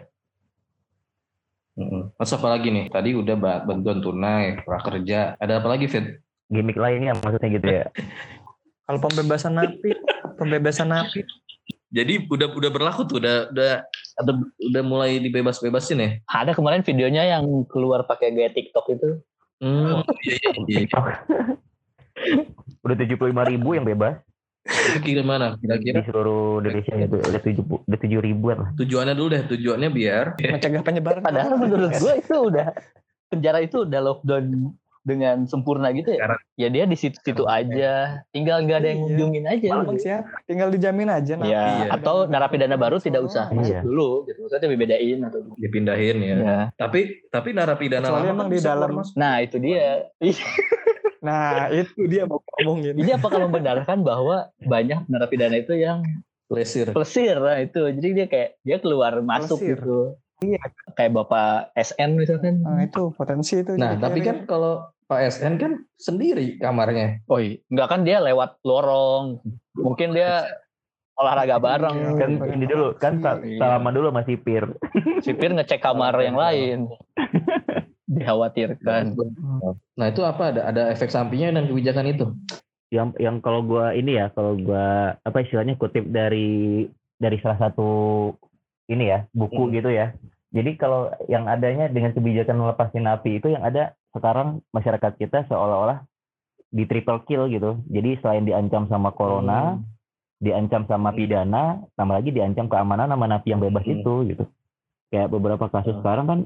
[1.80, 2.04] Mm-mm.
[2.20, 2.86] Terus apa lagi nih?
[2.92, 5.40] Tadi udah ba- bantuan tunai, prakerja.
[5.40, 6.20] Ada apa lagi, Fit?
[6.52, 7.86] Gimmick lainnya maksudnya gitu ya.
[8.90, 9.96] kalau pembebasan napi
[10.36, 11.24] pembebasan napi
[11.90, 13.72] Jadi udah udah berlaku tuh, udah udah
[14.20, 14.32] ada
[14.62, 16.10] udah mulai dibebas-bebasin ya?
[16.28, 19.10] Ada kemarin videonya yang keluar pakai gaya TikTok itu.
[19.64, 20.88] Hmm, iya, iya, iya.
[22.80, 24.20] Udah 75 ribu yang bebas
[25.02, 25.56] gimana?
[25.56, 28.70] di Kira-kira seluruh Indonesia itu udah tujuh udah tujuh ribuan lah.
[28.76, 32.68] tujuannya dulu deh, tujuannya biar mencegah penyebaran Padahal menurut gue itu udah
[33.28, 36.22] penjara itu udah lockdown dengan sempurna gitu ya.
[36.22, 39.06] Sekarang- Ya dia di situ-situ aja, tinggal nggak ada yang Iya.
[39.08, 39.66] ngunjungin aja.
[39.72, 40.04] Emang gitu.
[40.04, 41.50] siapa tinggal dijamin aja napi.
[41.50, 41.86] Ya, Iya.
[41.96, 43.80] atau narapidana baru tidak usah Iya.
[43.80, 44.44] dulu gitu.
[44.44, 46.36] Maksudnya dibedain atau dipindahin ya.
[46.36, 46.60] ya.
[46.76, 49.02] Tapi tapi narapidana Kecuali lama emang kan di dalam-.
[49.16, 50.04] Nah, itu dia.
[51.20, 56.04] nah itu dia mau ngomongin Jadi apakah membenarkan bahwa banyak narapidana itu yang
[56.46, 56.90] Plesir.
[56.90, 57.78] pelesir nah itu.
[57.90, 59.78] Jadi dia kayak dia keluar masuk Pelesir.
[59.78, 60.00] gitu.
[60.42, 60.64] Iya.
[60.94, 62.62] Kayak Bapak SN misalkan.
[62.62, 67.22] nah itu potensi itu Nah, jadi tapi kan kalau Pak SN kan sendiri kamarnya.
[67.26, 69.42] Oh iya, enggak kan dia lewat lorong.
[69.76, 70.48] Mungkin dia
[71.14, 71.98] olahraga bareng.
[72.00, 72.12] Iya.
[72.16, 73.60] Kan ini dulu kan sa- Iya.
[73.60, 74.66] salaman dulu masih pir.
[75.20, 76.88] Sipir ngecek kamar yang lain.
[78.10, 79.14] Dikhawatirkan.
[79.94, 82.26] Nah, itu apa ada ada efek sampingnya dan kebijakan itu?
[82.90, 86.90] Yang yang kalau gua ini ya kalau gua apa istilahnya kutip dari
[87.22, 87.90] dari salah satu
[88.90, 89.74] ini ya buku Hmm.
[89.78, 90.18] gitu ya.
[90.50, 96.02] Jadi kalau yang adanya dengan kebijakan melepasin napi itu yang ada sekarang masyarakat kita seolah-olah
[96.74, 97.78] di triple kill gitu.
[97.86, 99.86] Jadi selain diancam sama corona, Hmm.
[100.42, 104.02] diancam sama pidana, tambah lagi diancam keamanan sama napi yang bebas Hmm.
[104.02, 104.44] itu gitu.
[105.14, 106.02] Kayak beberapa kasus Hmm.
[106.02, 106.40] sekarang kan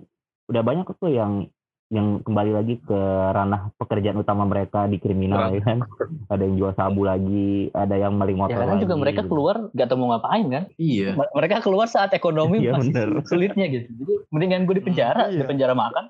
[0.45, 1.47] udah banyak tuh yang
[1.87, 5.85] yang kembali lagi ke ranah pekerjaan utama mereka di kriminal ya kan.
[6.25, 8.83] Ada yang jual sabu lagi, ada yang maling Ya motor karena lagi.
[8.83, 9.29] juga mereka gitu.
[9.29, 10.63] keluar gak tahu mau ngapain kan.
[10.75, 11.13] Iya.
[11.13, 13.09] M- Mereka keluar saat ekonomi Iya, masih bener.
[13.23, 13.87] sulitnya gitu.
[13.93, 15.39] Jadi mendingan gue di penjara, Hmm, iya.
[15.39, 16.05] di penjara makan.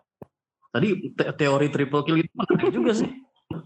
[0.72, 3.10] Tadi te- teori triple kill itu menarik juga sih.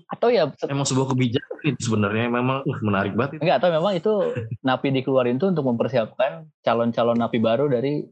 [0.09, 3.41] Atau ya Emang sebuah kebijakan itu sebenarnya memang uh, menarik banget itu.
[3.45, 4.13] enggak atau memang itu
[4.59, 8.09] napi dikeluarin tuh untuk mempersiapkan calon-calon napi baru dari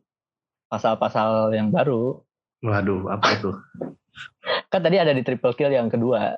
[0.68, 2.22] pasal-pasal yang baru.
[2.66, 3.52] Waduh, apa itu?
[4.74, 6.34] Kan tadi ada di triple kill yang kedua.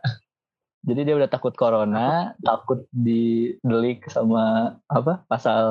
[0.87, 5.63] Jadi dia udah takut corona, takut didelik sama apa pasal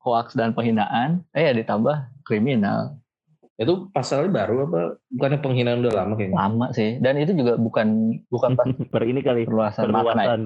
[0.00, 1.24] hoax dan penghinaan.
[1.36, 3.00] Eh ya ditambah kriminal.
[3.60, 4.80] Itu pasalnya baru apa?
[5.12, 6.36] Bukannya penghinaan udah lama kayaknya.
[6.36, 6.96] Lama sih.
[7.00, 8.56] Dan itu juga bukan bukan
[8.92, 10.36] per ini kali perluasan makna ya.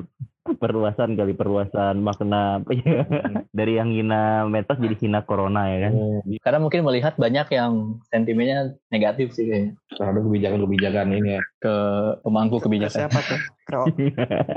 [0.45, 2.61] Perluasan perluasan kali perluasan makna
[3.57, 5.93] dari yang hina metas jadi hina corona ya kan
[6.39, 7.73] Karena mungkin melihat banyak yang
[8.07, 11.43] sentimennya negatif sih kayaknya terhadap kebijakan-kebijakan ini ya.
[11.59, 11.75] ke
[12.21, 12.99] pemangku Ke kebijakan.
[13.01, 13.41] siapa tuh?
[13.65, 13.77] Ke,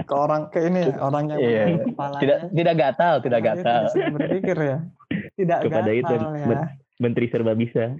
[0.03, 1.47] ke orang ke ini ya, orang yang Iya.
[1.63, 2.19] memegang kepalanya.
[2.19, 3.81] Tidak tidak gatal, tidak Dia gatal.
[3.87, 4.77] tidak berpikir ya.
[5.37, 6.45] Tidak Kepada itu, gatal ya.
[6.45, 6.69] men-
[6.99, 7.95] menteri serba bisa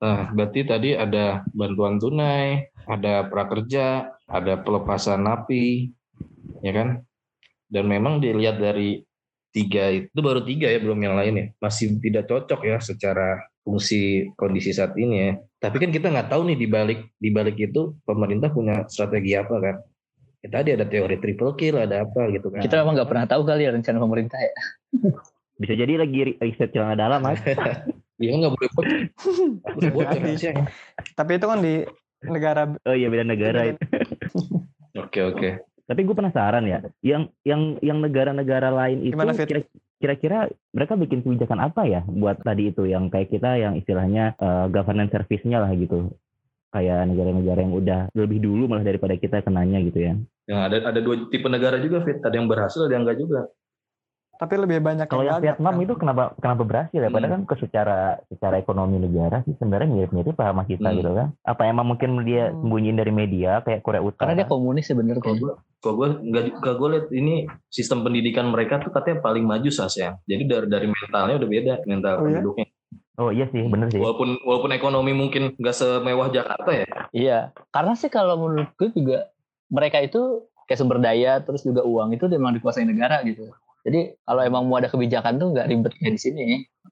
[0.00, 3.86] Nah, berarti tadi ada bantuan tunai, ada prakerja,
[4.24, 5.92] ada pelepasan napi,
[6.64, 6.88] ya kan?
[7.68, 9.04] Dan memang dilihat dari
[9.52, 11.46] tiga itu baru tiga ya, belum yang lain ya.
[11.60, 15.32] Masih tidak cocok ya secara fungsi kondisi saat ini ya.
[15.60, 19.54] Tapi kan kita nggak tahu nih di balik di balik itu pemerintah punya strategi apa
[19.60, 19.76] kan?
[20.38, 22.62] Ya, tadi ada teori triple kill, ada apa gitu kan?
[22.62, 24.54] Kita memang nggak pernah tahu kali ya rencana pemerintah ya.
[25.58, 27.42] bisa jadi lagi ri- riset celana dalam mas
[28.22, 28.70] Iya nggak boleh
[29.78, 30.02] Jadi.
[30.02, 30.66] rahasianya.
[31.18, 31.74] Tapi itu kan di
[32.26, 33.82] negara oh iya beda negara itu
[34.98, 35.50] Oke oke.
[35.88, 39.48] Tapi gue penasaran ya yang yang yang negara-negara lain itu Gimana, Fit?
[39.48, 40.38] kira- kira-kira
[40.70, 45.10] mereka bikin kebijakan apa ya buat tadi itu yang kayak kita yang istilahnya eh, governance
[45.10, 46.12] service-nya lah gitu
[46.68, 51.00] kayak negara-negara yang udah lebih dulu malah daripada kita kenanya gitu ya Yang ada ada
[51.00, 52.20] dua tipe negara juga fit.
[52.20, 53.40] Ada yang berhasil, ada yang enggak juga.
[54.38, 55.82] Tapi lebih banyak Kalau yang Vietnam kan?
[55.82, 57.10] itu kenapa kenapa berhasil ya?
[57.10, 60.96] Padahal kan ke secara secara ekonomi negara sih sebenarnya mirip-mirip sama kita Hmm.
[60.96, 61.28] gitu kan.
[61.42, 62.62] Apa emang mungkin dia Hmm.
[62.62, 64.22] sembunyiin dari media kayak Korea Utara?
[64.24, 65.18] Karena dia komunis sebenarnya.
[65.18, 67.34] Kalau gue, kalau gue nggak gue lihat ini
[67.66, 70.14] sistem pendidikan mereka tuh katanya paling maju sas ya.
[70.24, 72.38] Jadi dari dari mentalnya udah beda mental Oh, iya?
[72.38, 72.66] penduduknya.
[73.18, 73.98] Oh iya sih, bener sih.
[73.98, 76.86] Walaupun walaupun ekonomi mungkin nggak semewah Jakarta ya.
[77.10, 79.26] Iya, karena sih kalau menurut gue juga
[79.66, 83.50] mereka itu kayak sumber daya terus juga uang itu memang dikuasai negara gitu.
[83.80, 86.46] Jadi kalau emang mau ada kebijakan tuh nggak ribet kayak di sini.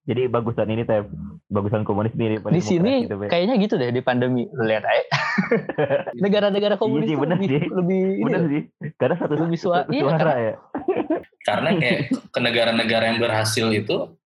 [0.07, 1.03] Jadi bagusan ini teh
[1.49, 4.47] bagusan komunis mirip Di sini gitu, kayaknya gitu deh di pandemi.
[4.47, 5.03] Lu Lihat aja.
[6.23, 7.63] Negara-negara komunis Iya sih, tuh bener lebih, sih.
[7.69, 8.63] lebih bener sih.
[8.95, 9.83] Karena satu lebih suara.
[9.83, 10.55] satu Iya, suara karena- ya.
[11.43, 11.99] karena kayak
[12.31, 13.97] ke negara-negara yang berhasil itu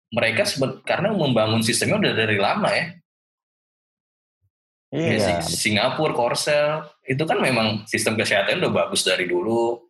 [0.09, 2.85] mereka seben- karena membangun sistemnya udah dari lama ya.
[4.89, 5.09] Iya.
[5.21, 5.35] Iya.
[5.45, 9.85] Singapura, Korsel itu kan memang sistem kesehatan udah bagus dari dulu.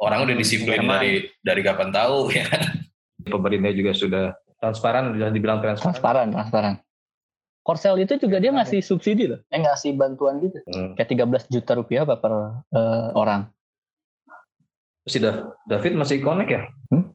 [0.00, 0.96] Orang udah disiplin Emang.
[0.96, 2.44] dari dari kapan tahu ya.
[2.46, 2.62] kan?
[3.20, 4.24] Pemerintah juga sudah
[4.56, 5.92] transparan, sudah dibilang transparan.
[5.92, 6.74] transparan, transparan.
[7.60, 9.44] Korsel itu juga dia ngasih subsidi loh.
[9.46, 10.56] Eh ngasih bantuan gitu.
[10.66, 10.96] Hmm.
[10.96, 11.12] Kayak
[11.44, 12.32] 13 juta rupiah apa per
[12.66, 13.52] eh, orang.
[15.04, 16.62] Si Dav- David masih connect ya?
[16.88, 17.12] Hmm?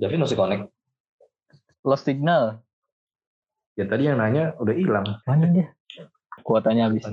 [0.00, 0.72] David masih connect.
[1.84, 2.64] Lost signal.
[3.76, 5.04] Ya tadi yang nanya udah hilang.
[5.28, 5.68] Mana dia?
[6.46, 7.04] Kuotanya habis.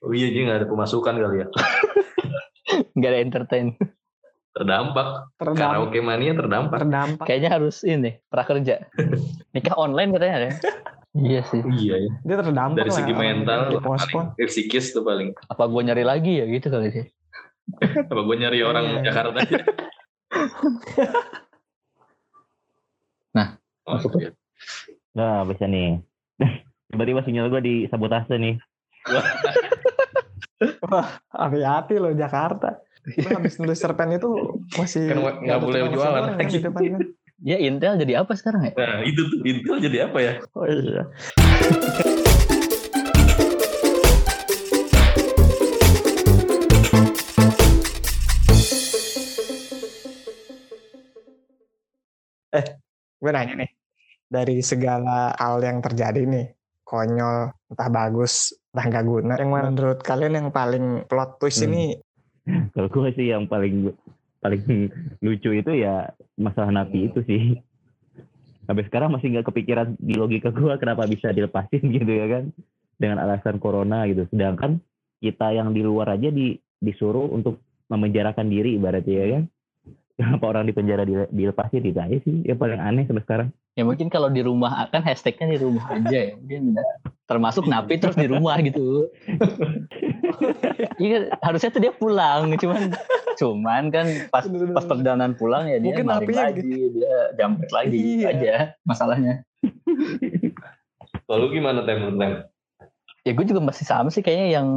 [0.00, 1.46] Oh iya dia nggak ada pemasukan kali ya.
[2.94, 3.66] Nggak ada entertain.
[4.50, 5.30] Terdampak.
[5.38, 5.62] Terdampak.
[5.62, 6.78] Karaoke mania terdampak.
[6.82, 7.24] Terdampak.
[7.26, 8.82] Kayaknya harus ini prakerja.
[9.54, 10.48] Nikah online katanya ada.
[11.14, 11.62] Iya sih.
[11.62, 12.10] Iya ya.
[12.22, 15.34] Dia terdampak Dari lah, segi orang mental, paling, dari psikis tuh paling.
[15.50, 17.06] Apa gue nyari lagi ya gitu kali sih.
[18.10, 19.02] Apa gue nyari orang Iya.
[19.10, 19.58] Jakarta aja.
[23.30, 23.54] Nah,
[23.86, 24.34] Oh, masuk iya.
[25.14, 26.02] Nah, bisa nih.
[26.90, 28.34] Tiba-tiba sinyal gue di sabotase
[30.60, 31.06] nih.
[31.30, 32.80] Hati-hati loh Jakarta.
[33.02, 34.28] Gue habis nulis cerpen itu
[34.76, 36.58] masih Kan nggak- boleh jualan kan lagi.
[36.60, 37.02] depan kan.
[37.40, 38.72] Ya Intel jadi apa sekarang ya?
[38.76, 40.32] Nah itu tuh Intel jadi apa ya?
[40.52, 41.08] Oh iya.
[52.50, 52.64] Eh,
[53.16, 53.70] gue nanya nih.
[54.30, 56.46] Dari segala hal yang terjadi nih,
[56.90, 59.34] konyol, entah bagus, entah nggak guna.
[59.38, 61.70] Yang mana menurut kalian yang paling plot twist Hmm.
[61.70, 61.82] ini
[62.74, 63.94] Kalau gue sih yang paling
[64.40, 64.88] paling
[65.20, 67.60] lucu itu ya masalah napi itu sih.
[68.66, 72.44] Sampai sekarang masih nggak kepikiran di logika gue kenapa bisa dilepasin gitu ya kan.
[73.00, 74.26] Dengan alasan corona gitu.
[74.28, 74.82] Sedangkan
[75.20, 77.60] kita yang di luar aja di, disuruh untuk
[77.92, 79.44] memenjarakan diri ibaratnya ya kan.
[80.20, 83.48] Kenapa orang di penjara dile- dilepasin itu aja sih yang paling aneh sampai sekarang.
[83.72, 86.36] Ya mungkin kalau di rumah kan hashtagnya di rumah aja ya.
[86.36, 86.76] Mungkin
[87.24, 89.08] termasuk napi terus di rumah gitu.
[91.00, 92.92] Iya harusnya tuh dia pulang, cuman
[93.36, 96.60] cuman kan pas pas perjalanan pulang ya dia Mungkin napinya lagi,
[96.92, 98.28] dia jambret lagi gitu Iya.
[98.36, 98.52] aja
[98.84, 99.44] masalahnya.
[101.24, 102.32] Lalu gimana tem tem?
[103.24, 104.68] Ya gue juga masih sama sih kayaknya yang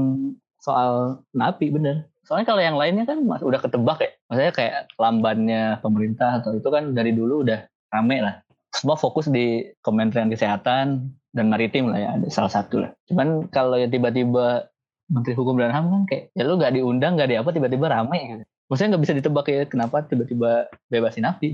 [0.59, 2.07] soal napi bener.
[2.23, 4.11] Soalnya kalau yang lainnya kan mas, udah ketebak ya.
[4.27, 8.35] Maksudnya kayak lambannya pemerintah atau itu kan dari dulu udah rame lah.
[8.73, 12.91] Semua fokus di Kementerian Kesehatan dan Maritim lah ya, ada salah satu lah.
[13.05, 14.65] Cuman kalau ya tiba-tiba
[15.11, 18.19] Menteri Hukum dan HAM kan kayak ya lu gak diundang gak di apa tiba-tiba rame
[18.33, 18.43] gitu.
[18.71, 21.53] Maksudnya nggak bisa ditebak ya kenapa tiba-tiba bebasin napi.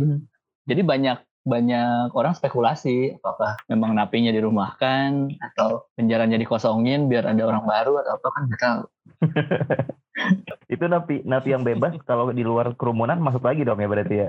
[0.69, 7.63] Jadi banyak banyak orang spekulasi apakah memang napinya dirumahkan atau penjaranya dikosongin biar ada orang
[7.63, 8.81] baru atau apa kan nggak tahu.
[10.73, 14.27] Itu napi napi yang bebas kalau di luar kerumunan masuk lagi dong ya berarti ya.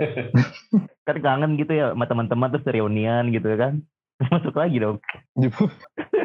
[1.06, 3.82] kan kangen gitu ya sama teman-teman terus reunian gitu kan.
[4.30, 5.00] Masuk lagi dong.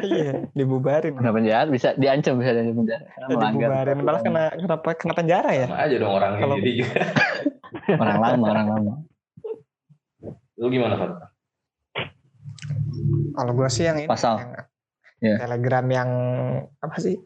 [0.04, 4.88] iya dibubarin Kena penjara bisa diancam bisa diancam penjara karena melanggar dibubarin malah kena kenapa
[4.92, 7.00] kena penjara ya Sama aja dong orang Kalau- ini juga.
[7.96, 8.92] orang lama orang lama.
[10.66, 11.10] Lu gimana, Fat?
[13.36, 14.40] kalau gue sih yang ini Pasal.
[14.42, 14.50] yang
[15.16, 15.36] Iya.
[15.40, 16.10] telegram yang
[16.76, 17.16] apa sih?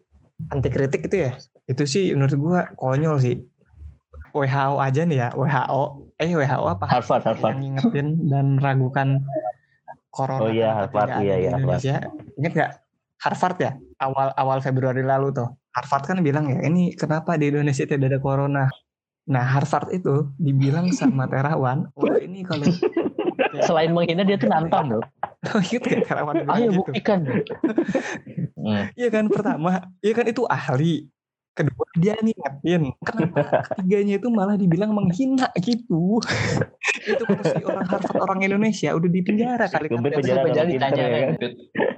[0.50, 1.32] Anti kritik itu ya?
[1.64, 3.40] Itu sih menurut gue konyol sih.
[4.30, 5.82] WHO aja nih ya WHO
[6.14, 6.84] eh WHO apa?
[6.86, 7.56] Harvard Harvard.
[7.56, 9.08] yang ngingetin dan meragukan
[10.10, 11.96] corona Oh iya, Harvard, iya, di iya, Indonesia.
[12.36, 12.72] Ingat nggak?
[13.20, 13.72] Harvard ya?
[13.98, 15.48] Awal awal Februari lalu tuh.
[15.72, 18.64] Harvard kan bilang ya ini kenapa di Indonesia tidak ada corona?
[19.30, 22.66] Nah Harvard itu dibilang sama terawan wah ini kalau
[23.66, 25.04] Selain menghina dia tuh nantang loh.
[25.72, 26.78] Ingat gak terawan bilang Ayo gitu?
[26.84, 27.20] buktikan.
[28.60, 28.92] Hmm.
[28.92, 31.08] Iya kan pertama, iya kan itu ahli.
[31.56, 32.92] Kedua dia ngingetin.
[33.00, 36.20] Kenapa ketiganya itu malah dibilang menghina gitu.
[37.08, 40.04] itu kalau si orang Harvard orang Indonesia udah di penjara kali kan.
[40.04, 41.32] Penjara penjara ditanya, ya kan.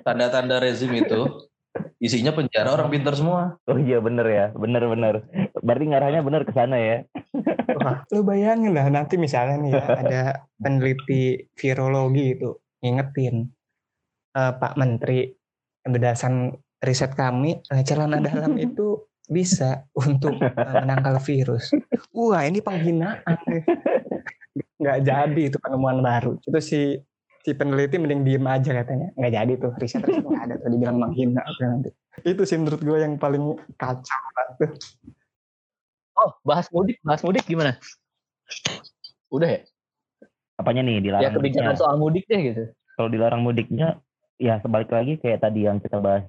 [0.06, 1.50] Tanda-tanda rezim itu
[1.98, 3.58] isinya penjara orang pintar semua.
[3.66, 5.14] Oh iya bener ya, bener bener.
[5.58, 6.96] Berarti ngarahnya bener ke sana ya.
[7.78, 10.22] Wah, lu bayangin lah nanti misalnya nih ya, ada
[10.60, 12.50] peneliti virologi itu
[12.82, 13.48] ngingetin
[14.32, 15.28] "Eh, Pak Menteri
[15.82, 21.70] berdasarkan riset kami eh, celana dalam itu bisa untuk eh, menangkal virus.
[22.10, 23.38] Wah ini penghinaan.
[24.82, 26.36] Nggak jadi itu penemuan baru.
[26.42, 26.98] Itu si
[27.42, 29.10] si peneliti mending diem aja katanya.
[29.18, 31.90] Nggak jadi tuh riset riset nggak ada tuh dibilang menghina nanti.
[32.22, 34.70] Itu sih menurut gue yang paling kacau banget.
[36.22, 37.74] Oh bahas mudik bahas mudik gimana?
[39.34, 39.60] Udah ya?
[40.54, 41.80] Apanya nih dilarang Ya kebijakan mudiknya?
[41.82, 42.62] soal mudik deh gitu.
[42.94, 43.98] Kalau dilarang mudiknya,
[44.36, 46.28] ya sebalik lagi kayak tadi yang kita bahas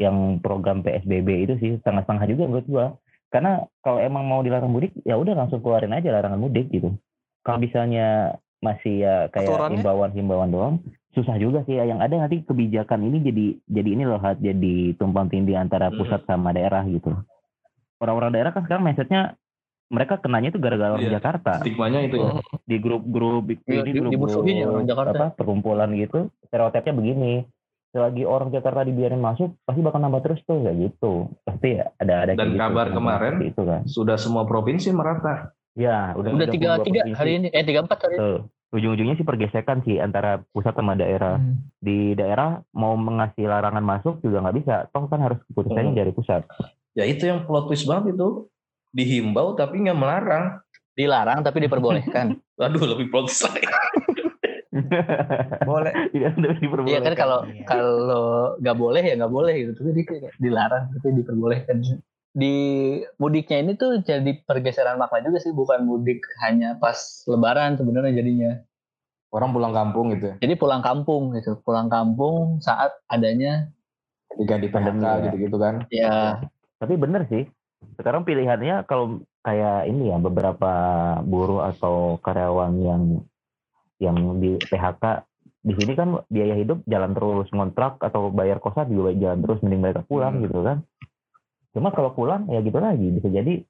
[0.00, 2.86] yang program PSBB itu sih setengah-setengah juga menurut gua.
[3.28, 6.96] Karena kalau emang mau dilarang mudik, ya udah langsung keluarin aja larangan mudik gitu.
[7.44, 9.74] Kalau misalnya masih ya kayak Aturannya?
[9.78, 10.74] himbauan-himbauan doang,
[11.12, 11.76] susah juga sih.
[11.76, 16.00] Yang ada nanti kebijakan ini jadi jadi ini loh Hat, jadi tumpang tindih antara Hmm.
[16.00, 17.12] pusat sama daerah gitu.
[17.98, 19.34] Orang-orang daerah kan sekarang mindsetnya
[19.88, 21.16] mereka kenanya itu gara-gara orang Iya.
[21.16, 22.30] Jakarta Stigmanya itu ya.
[22.62, 25.12] di grup-grup ini di- grup dimusuhin ya orang Jakarta.
[25.14, 27.32] apa perkumpulan gitu stereotipnya begini
[27.88, 32.14] selagi orang Jakarta dibiarin masuk pasti bakal nambah terus tuh kayak gitu pasti ya ada
[32.20, 35.56] ada Dan gitu, kabar kemarin, itu kan Sudah semua provinsi merata.
[35.72, 38.20] ya udah Udah 32 tiga tiga hari ini eh tiga empat hari ini.
[38.20, 38.38] Tuh.
[38.68, 41.56] ujung-ujungnya sih pergesekan sih antara pusat sama daerah Hmm.
[41.80, 45.96] di daerah mau mengasih larangan masuk juga nggak bisa toh kan harus keputusannya Hmm.
[45.96, 46.44] dari pusat
[46.98, 48.50] Ya itu yang plot twist banget itu.
[48.90, 50.58] Dihimbau tapi nggak melarang.
[50.98, 52.34] Dilarang tapi diperbolehkan.
[52.58, 53.62] Waduh lebih plot twist lagi.
[55.68, 55.92] Boleh.
[56.10, 57.64] tidak ada Iya diperbolehkan kan kalau Iya.
[57.66, 58.26] kalau
[58.58, 59.70] nggak boleh ya nggak boleh gitu.
[59.78, 59.90] Tapi
[60.42, 61.76] dilarang tapi diperbolehkan.
[62.34, 62.54] Di
[63.18, 66.98] mudiknya ini tuh jadi pergeseran makna juga sih, bukan mudik hanya pas
[67.30, 68.52] Lebaran sebenarnya jadinya.
[69.28, 70.34] Orang pulang kampung gitu ya.
[70.40, 73.68] Jadi pulang kampung gitu, pulang kampung saat adanya
[74.32, 75.22] Diganti Pandemi PHK ya.
[75.28, 75.74] gitu-gitu kan.
[75.92, 76.14] ya
[76.78, 77.44] Tapi bener sih.
[77.94, 80.72] Sekarang pilihannya kalau kayak ini ya beberapa
[81.22, 83.02] buruh atau karyawan yang
[83.98, 85.26] yang di PHK
[85.58, 89.82] di sini kan biaya hidup jalan terus ngontrak atau bayar kosan juga jalan terus mending
[89.82, 90.44] mereka pulang Hmm.
[90.46, 90.78] gitu kan.
[91.74, 93.62] Cuma kalau pulang ya gitu lagi bisa jadi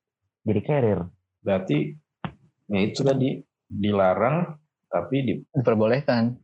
[0.45, 1.01] jadi carrier.
[1.45, 1.97] Berarti
[2.69, 4.57] ya itu tadi dilarang
[4.89, 6.37] tapi di diperbolehkan.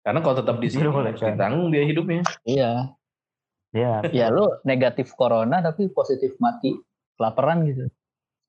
[0.00, 2.22] karena kalau tetap di sini Boleh, harus ditanggung biaya hidupnya.
[2.48, 2.72] Iya,
[3.70, 6.74] Ya, ya lu negatif corona tapi positif mati
[7.14, 7.86] kelaparan gitu.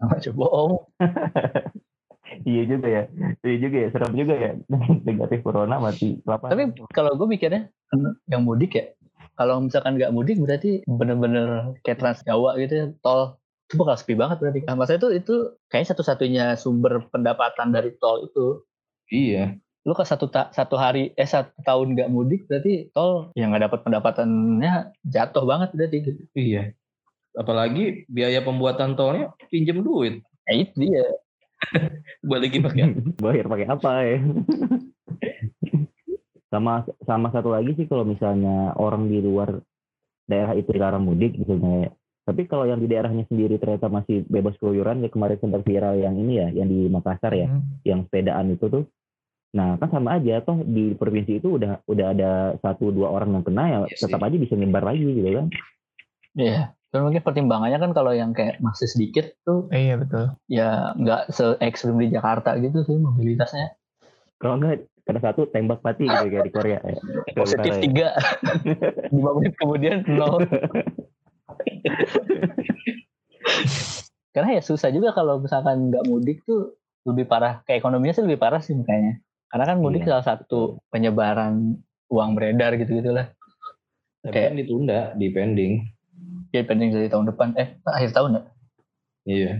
[0.01, 0.73] Sama aja bohong.
[2.49, 3.03] iya juga ya.
[3.45, 4.51] Iya juga ya, serem juga ya.
[5.07, 6.51] Negatif corona mati kelaparan.
[6.57, 7.69] Tapi kalau gue mikirnya
[8.25, 8.85] yang mudik ya,
[9.37, 13.37] kalau misalkan nggak mudik berarti bener-bener kayak Trans Jawa gitu ya, tol
[13.71, 14.59] itu bakal sepi banget berarti.
[14.67, 18.67] Nah, masa itu itu kayaknya satu-satunya sumber pendapatan dari tol itu.
[19.07, 19.55] Iya.
[19.81, 23.65] Lu ke satu ta- satu hari eh satu tahun nggak mudik berarti tol yang nggak
[23.65, 26.21] dapat pendapatannya jatuh banget berarti gitu.
[26.33, 26.63] Iya.
[27.33, 30.21] Apalagi biaya pembuatan tolnya pinjem duit.
[30.45, 31.05] Ya itu dia.
[32.29, 32.93] Balikin pakai.
[33.17, 34.17] bayar pakai apa ya
[36.51, 39.63] sama sama satu lagi sih kalau misalnya orang di luar
[40.27, 41.91] daerah itu dilarang mudik misalnya ya.
[42.21, 46.11] tapi kalau yang di daerahnya sendiri ternyata masih bebas keluyuran ya kemarin sempat viral yang
[46.13, 47.63] ini ya yang di Makassar ya Hmm.
[47.87, 48.83] yang sepedaan itu tuh
[49.51, 52.31] nah kan sama aja toh di provinsi itu udah udah ada
[52.63, 54.07] satu dua orang yang kena ya Iya sih.
[54.07, 55.47] tetap aja bisa nyebar lagi gitu kan
[56.31, 56.71] Iya.
[56.91, 60.35] Dan mungkin pertimbangannya kan kalau yang kayak masih sedikit tuh Iya betul.
[60.47, 63.75] ya nggak se ekstrim di Jakarta gitu sih mobilitasnya.
[64.39, 66.79] Kalau enggak kena satu tembak mati gitu kayak di Korea.
[66.79, 66.99] Ya.
[67.35, 67.81] Positif ya.
[67.83, 68.07] tiga.
[69.15, 70.43] Lima menit kemudian nol.
[74.31, 77.59] Karena ya susah juga kalau misalkan nggak mudik tuh lebih parah.
[77.67, 79.19] Kayak ekonominya sih lebih parah sih makanya.
[79.51, 80.09] Karena kan mudik Iya.
[80.15, 81.75] salah satu penyebaran
[82.07, 83.27] uang beredar gitu-gitulah.
[84.23, 85.73] Tapi Kayak- kan ditunda, di pending.
[86.51, 87.55] Ya pending dari tahun depan.
[87.55, 88.41] Eh, akhir tahun ya?
[89.27, 89.51] Iya.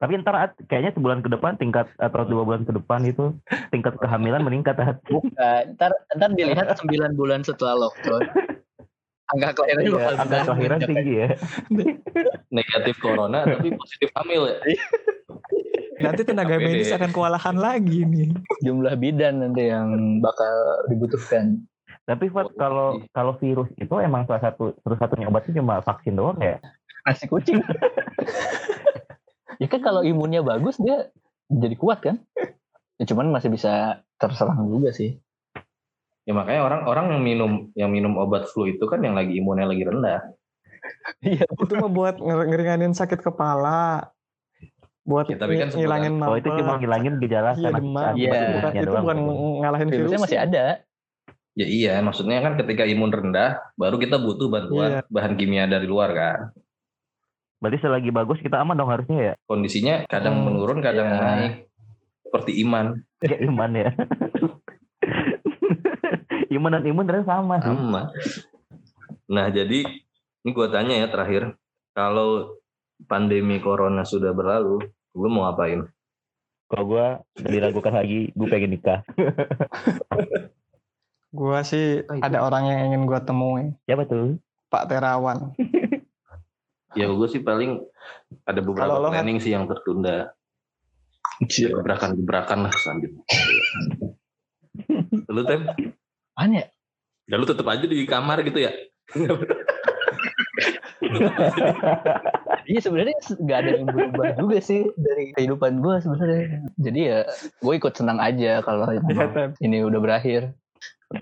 [0.00, 3.36] Tapi ntar kayaknya sebulan ke depan tingkat atau dua bulan ke depan itu
[3.68, 4.96] tingkat kehamilan meningkat At.
[5.04, 8.24] Nah, ntar, ntar dilihat 9 bulan setelah lockdown.
[9.30, 11.28] Angka kelahiran Iya, bakal angka kelahiran tinggi ya.
[12.50, 14.56] Negatif corona tapi positif hamil ya.
[16.00, 16.64] Nanti tenaga APD.
[16.64, 18.28] medis akan kewalahan lagi nih.
[18.64, 21.60] Jumlah bidan nanti yang bakal dibutuhkan.
[22.08, 26.40] Tapi Fat, kalau kalau virus itu emang salah satu satu satunya obatnya cuma vaksin doang
[26.40, 26.58] ya.
[27.06, 27.60] Nasi kucing.
[29.62, 31.12] ya kan kalau imunnya bagus dia
[31.46, 32.16] jadi kuat kan?
[32.98, 35.20] Ya, cuman masih bisa terserang juga sih.
[36.28, 39.84] Ya makanya orang-orang yang minum yang minum obat flu itu kan yang lagi imunnya lagi
[39.84, 40.20] rendah.
[41.20, 41.44] Iya.
[41.46, 44.10] Itu mah buat nger- ngeringanin sakit kepala.
[45.02, 48.12] Buat Ya, tapi kan ng- ngilangin Kalau itu cuma ngilangin gejala Iya karena demam.
[48.12, 48.30] Iya.
[48.30, 49.02] bukan, virusnya itu doang.
[49.02, 49.18] bukan
[49.58, 49.98] ngalahin virus.
[49.98, 50.64] Virusnya masih ada.
[51.52, 55.00] Ya iya, maksudnya kan ketika imun rendah, baru kita butuh bantuan Iya.
[55.08, 56.38] bahan kimia dari luar kan.
[57.58, 59.34] Berarti selagi bagus kita aman dong harusnya ya.
[59.44, 61.18] Kondisinya kadang Hmm, menurun, kadang iya.
[61.18, 61.52] naik.
[62.22, 62.86] Seperti iman,
[63.18, 63.90] Ya iman ya.
[66.50, 67.68] iman dan imun ternyata sama sih.
[67.68, 68.02] sama.
[69.26, 69.78] Nah jadi
[70.40, 71.54] ini gua tanya ya terakhir,
[71.90, 72.59] kalau
[73.10, 74.78] pandemi corona sudah berlalu,
[75.18, 75.82] lu mau ngapain?
[76.70, 77.06] Kalau gue
[77.42, 79.02] diragukan lagi, gue pengen nikah.
[81.30, 82.26] Gua sih Oh, itu.
[82.26, 83.70] ada orang yang ingin gua temui.
[83.86, 84.38] Siapa tuh?
[84.70, 85.38] Pak Terawan.
[86.98, 87.86] Ya gue sih paling
[88.42, 90.34] ada beberapa Kalau lo, planning sih yang tertunda.
[91.46, 93.22] Ya, gebrakan-gebrakan lah selanjutnya.
[95.30, 95.70] lu tem,
[96.34, 96.66] Apaan ya?
[97.30, 98.74] ya lu tetap aja di kamar gitu ya?
[102.70, 106.70] Iya sebenarnya nggak ada yang berubah juga sih dari kehidupan gue sebenarnya.
[106.78, 107.20] Jadi ya
[107.58, 110.54] gue ikut senang aja kalau memang ini udah berakhir.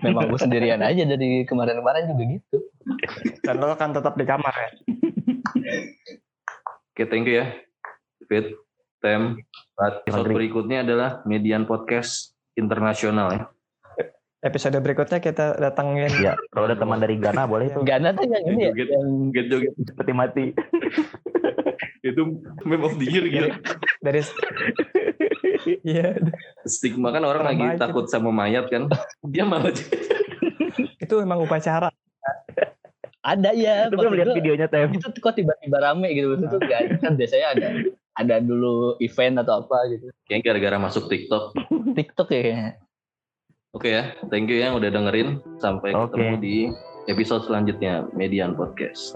[0.05, 2.57] Memang gue sendirian aja dari kemarin-kemarin juga gitu.
[3.41, 4.69] Dan lo kan tetap di kamar ya.
[6.93, 7.57] Oke, thank you ya.
[8.29, 8.53] Fit,
[9.01, 9.41] Tem,
[9.81, 13.43] episode berikutnya adalah Median Podcast Internasional ya.
[14.39, 18.43] Episode berikutnya kita datangin ya, kalau ada teman dari Ghana boleh tuh Gana tuh yang
[18.47, 18.87] ini ya, Joget.
[18.95, 19.73] yang Joget-joget.
[19.83, 20.45] seperti mati.
[22.07, 23.51] Itu meme of the year gitu.
[23.99, 24.23] dari
[25.83, 26.15] Iya,
[26.63, 28.87] Stigma kan orang Orang lagi baik takut sama mayat kan.
[29.27, 29.75] Dia malah
[30.79, 31.91] itu memang upacara.
[33.19, 33.91] ada ya.
[33.91, 34.87] Itu belum lihat videonya Tem.
[34.87, 36.39] Itu kok tiba-tiba rame gitu.
[36.39, 36.57] Itu
[37.03, 37.67] kan biasanya ada
[38.15, 40.07] ada dulu event atau apa gitu.
[40.27, 41.59] kayaknya gara-gara masuk TikTok.
[41.91, 42.71] TikTok ya kayaknya.
[43.69, 45.45] Oke ya, thank you yang udah dengerin.
[45.61, 46.17] Sampai Oke.
[46.17, 46.55] ketemu di
[47.05, 49.13] episode selanjutnya Median Podcast.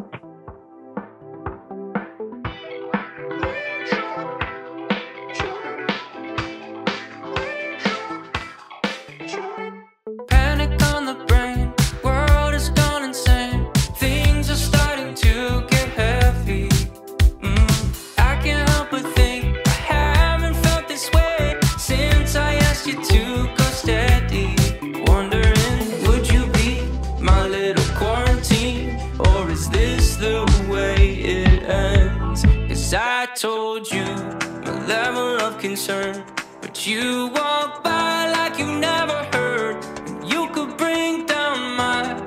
[36.87, 39.77] You walk by like you never heard.
[40.25, 42.19] You could bring down my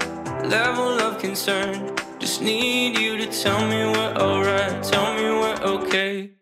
[0.45, 1.95] level of concern.
[2.19, 6.36] Just need you to tell me we're alright, tell me we're okay.